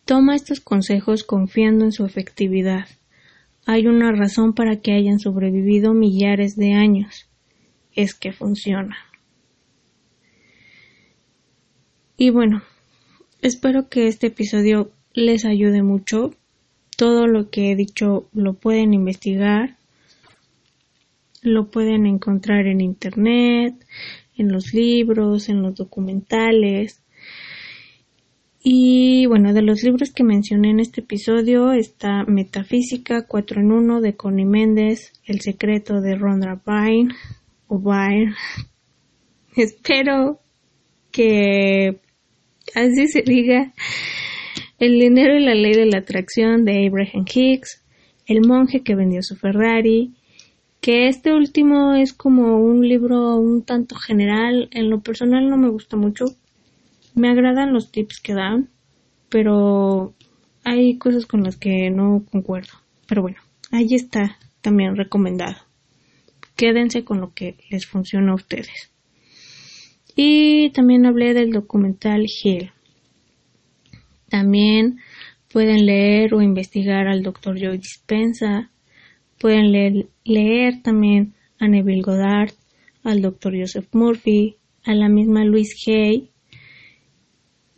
Toma 0.03 0.35
estos 0.35 0.59
consejos 0.59 1.23
confiando 1.23 1.85
en 1.85 1.93
su 1.93 2.05
efectividad. 2.05 2.98
Hay 3.71 3.85
una 3.85 4.11
razón 4.11 4.53
para 4.53 4.77
que 4.77 4.93
hayan 4.93 5.19
sobrevivido 5.19 5.93
millares 5.93 6.55
de 6.55 6.73
años. 6.73 7.29
Es 7.93 8.15
que 8.15 8.31
funciona. 8.31 8.97
Y 12.17 12.31
bueno, 12.31 12.63
espero 13.43 13.87
que 13.87 14.07
este 14.07 14.25
episodio 14.25 14.89
les 15.13 15.45
ayude 15.45 15.83
mucho. 15.83 16.33
Todo 16.97 17.27
lo 17.27 17.51
que 17.51 17.71
he 17.71 17.75
dicho 17.75 18.27
lo 18.33 18.55
pueden 18.55 18.95
investigar 18.95 19.77
lo 21.41 21.69
pueden 21.69 22.05
encontrar 22.05 22.65
en 22.65 22.81
Internet, 22.81 23.75
en 24.35 24.51
los 24.51 24.73
libros, 24.73 25.47
en 25.47 25.61
los 25.61 25.75
documentales. 25.75 27.01
Y 28.61 29.25
bueno, 29.25 29.53
de 29.53 29.61
los 29.61 29.83
libros 29.83 30.11
que 30.11 30.25
mencioné 30.25 30.71
en 30.71 30.81
este 30.81 30.99
episodio 30.99 31.71
está 31.71 32.25
Metafísica 32.25 33.25
4 33.25 33.61
en 33.61 33.71
1 33.71 34.01
de 34.01 34.17
Connie 34.17 34.45
Méndez, 34.45 35.13
El 35.25 35.39
secreto 35.39 36.01
de 36.01 36.15
Rhonda 36.15 36.61
Byrne 36.65 37.15
o 37.67 37.79
Byrne. 37.79 38.35
Espero 39.55 40.39
que 41.11 42.01
así 42.75 43.07
se 43.07 43.21
diga. 43.21 43.73
El 44.77 44.99
dinero 44.99 45.37
y 45.37 45.43
la 45.43 45.55
ley 45.55 45.73
de 45.73 45.85
la 45.85 45.99
atracción 45.99 46.65
de 46.65 46.87
Abraham 46.87 47.25
Hicks, 47.33 47.83
El 48.25 48.45
monje 48.45 48.81
que 48.81 48.95
vendió 48.95 49.21
su 49.21 49.35
Ferrari, 49.35 50.13
que 50.81 51.07
este 51.07 51.33
último 51.33 51.93
es 51.93 52.13
como 52.13 52.57
un 52.57 52.87
libro 52.87 53.35
un 53.37 53.63
tanto 53.63 53.95
general, 53.95 54.69
en 54.71 54.89
lo 54.89 55.01
personal 55.01 55.49
no 55.49 55.57
me 55.57 55.69
gusta 55.69 55.97
mucho, 55.97 56.25
me 57.19 57.29
agradan 57.29 57.73
los 57.73 57.91
tips 57.91 58.19
que 58.21 58.33
dan, 58.33 58.69
pero 59.29 60.15
hay 60.63 60.97
cosas 60.97 61.25
con 61.25 61.43
las 61.43 61.57
que 61.57 61.89
no 61.89 62.23
concuerdo, 62.31 62.71
pero 63.07 63.21
bueno, 63.21 63.37
ahí 63.71 63.93
está 63.93 64.37
también 64.61 64.95
recomendado. 64.95 65.57
Quédense 66.55 67.03
con 67.03 67.21
lo 67.21 67.33
que 67.33 67.57
les 67.69 67.85
funciona 67.85 68.31
a 68.31 68.35
ustedes. 68.35 68.91
Y 70.15 70.71
también 70.71 71.05
hablé 71.05 71.33
del 71.33 71.51
documental 71.51 72.25
Hill. 72.25 72.71
También 74.29 74.99
pueden 75.51 75.85
leer 75.85 76.33
o 76.33 76.41
investigar 76.41 77.07
al 77.07 77.23
Dr. 77.23 77.57
Joe 77.59 77.77
Dispensa. 77.77 78.71
Pueden 79.39 79.71
leer, 80.25 80.81
también 80.81 81.33
a 81.59 81.67
Neville 81.67 82.01
Goddard, 82.01 82.51
al 83.03 83.21
Dr. 83.21 83.53
Joseph 83.57 83.87
Murphy, 83.93 84.57
a 84.83 84.93
la 84.93 85.07
misma 85.07 85.45
Louise 85.45 85.75
Hay. 85.87 86.31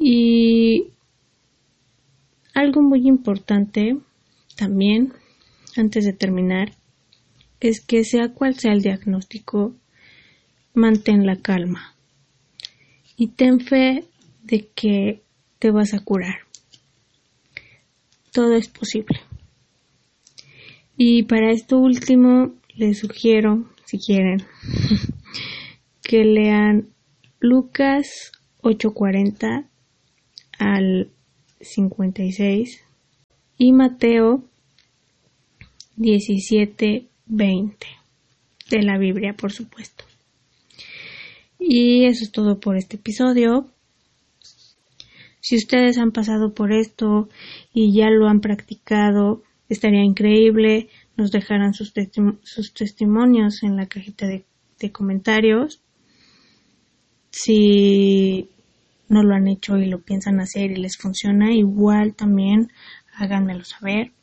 Y 0.03 0.87
algo 2.55 2.81
muy 2.81 3.07
importante 3.07 3.99
también, 4.55 5.13
antes 5.77 6.05
de 6.05 6.13
terminar, 6.13 6.73
es 7.59 7.85
que 7.85 8.03
sea 8.03 8.33
cual 8.33 8.55
sea 8.55 8.73
el 8.73 8.81
diagnóstico, 8.81 9.75
mantén 10.73 11.27
la 11.27 11.35
calma 11.35 11.95
y 13.15 13.27
ten 13.27 13.59
fe 13.59 14.05
de 14.41 14.69
que 14.73 15.21
te 15.59 15.69
vas 15.69 15.93
a 15.93 15.99
curar. 15.99 16.39
Todo 18.31 18.55
es 18.55 18.69
posible. 18.69 19.19
Y 20.97 21.23
para 21.23 21.51
esto 21.51 21.77
último, 21.77 22.55
les 22.73 22.97
sugiero, 22.97 23.69
si 23.85 23.99
quieren, 23.99 24.41
que 26.01 26.25
lean 26.25 26.89
Lucas 27.39 28.31
8:40 28.63 29.70
al 30.61 31.09
56 31.59 32.83
y 33.57 33.73
Mateo 33.73 34.43
17:20 35.97 37.87
de 38.69 38.83
la 38.83 38.99
Biblia, 38.99 39.33
por 39.33 39.51
supuesto. 39.51 40.05
Y 41.59 42.05
eso 42.05 42.23
es 42.23 42.31
todo 42.31 42.59
por 42.59 42.77
este 42.77 42.97
episodio. 42.97 43.69
Si 45.39 45.55
ustedes 45.55 45.97
han 45.97 46.11
pasado 46.11 46.53
por 46.53 46.71
esto 46.71 47.27
y 47.73 47.91
ya 47.93 48.11
lo 48.11 48.27
han 48.27 48.39
practicado, 48.39 49.41
estaría 49.67 50.03
increíble. 50.03 50.89
Nos 51.17 51.31
dejarán 51.31 51.73
sus, 51.73 51.93
testimonios 51.93 53.63
en 53.63 53.77
la 53.77 53.87
cajita 53.87 54.27
de, 54.27 54.45
de 54.79 54.91
comentarios. 54.91 55.81
Si 57.31 58.49
no 59.11 59.23
lo 59.23 59.35
han 59.35 59.47
hecho 59.47 59.77
y 59.77 59.87
lo 59.87 60.01
piensan 60.01 60.39
hacer 60.39 60.71
y 60.71 60.77
les 60.77 60.95
funciona, 60.95 61.53
igual 61.53 62.15
también 62.15 62.71
háganmelo 63.13 63.65
saber. 63.65 64.13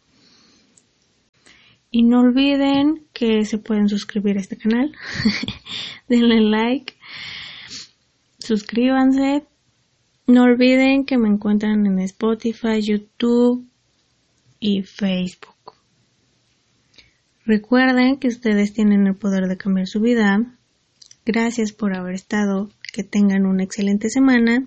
Y 1.91 2.05
no 2.05 2.21
olviden 2.21 3.07
que 3.13 3.45
se 3.45 3.59
pueden 3.59 3.91
suscribir 3.91 4.39
a 4.39 4.41
este 4.41 4.57
canal. 4.57 4.93
Denle 6.09 6.41
like. 6.41 6.95
Suscríbanse. 8.39 9.47
No 10.27 10.45
olviden 10.45 11.05
que 11.05 11.19
me 11.19 11.29
encuentran 11.29 11.87
en 11.87 11.99
Spotify, 12.01 12.81
YouTube 12.81 13.67
y 14.61 14.83
Facebook. 14.83 15.75
Recuerden 17.45 18.19
que 18.19 18.29
ustedes 18.29 18.73
tienen 18.73 19.07
el 19.07 19.17
poder 19.17 19.49
de 19.49 19.57
cambiar 19.59 19.87
su 19.87 20.01
vida. 20.01 20.47
Gracias 21.27 21.73
por 21.73 21.95
haber 21.95 22.15
estado. 22.15 22.71
Que 22.91 23.05
tengan 23.05 23.45
una 23.45 23.65
excelente 23.65 24.09
semana 24.09 24.67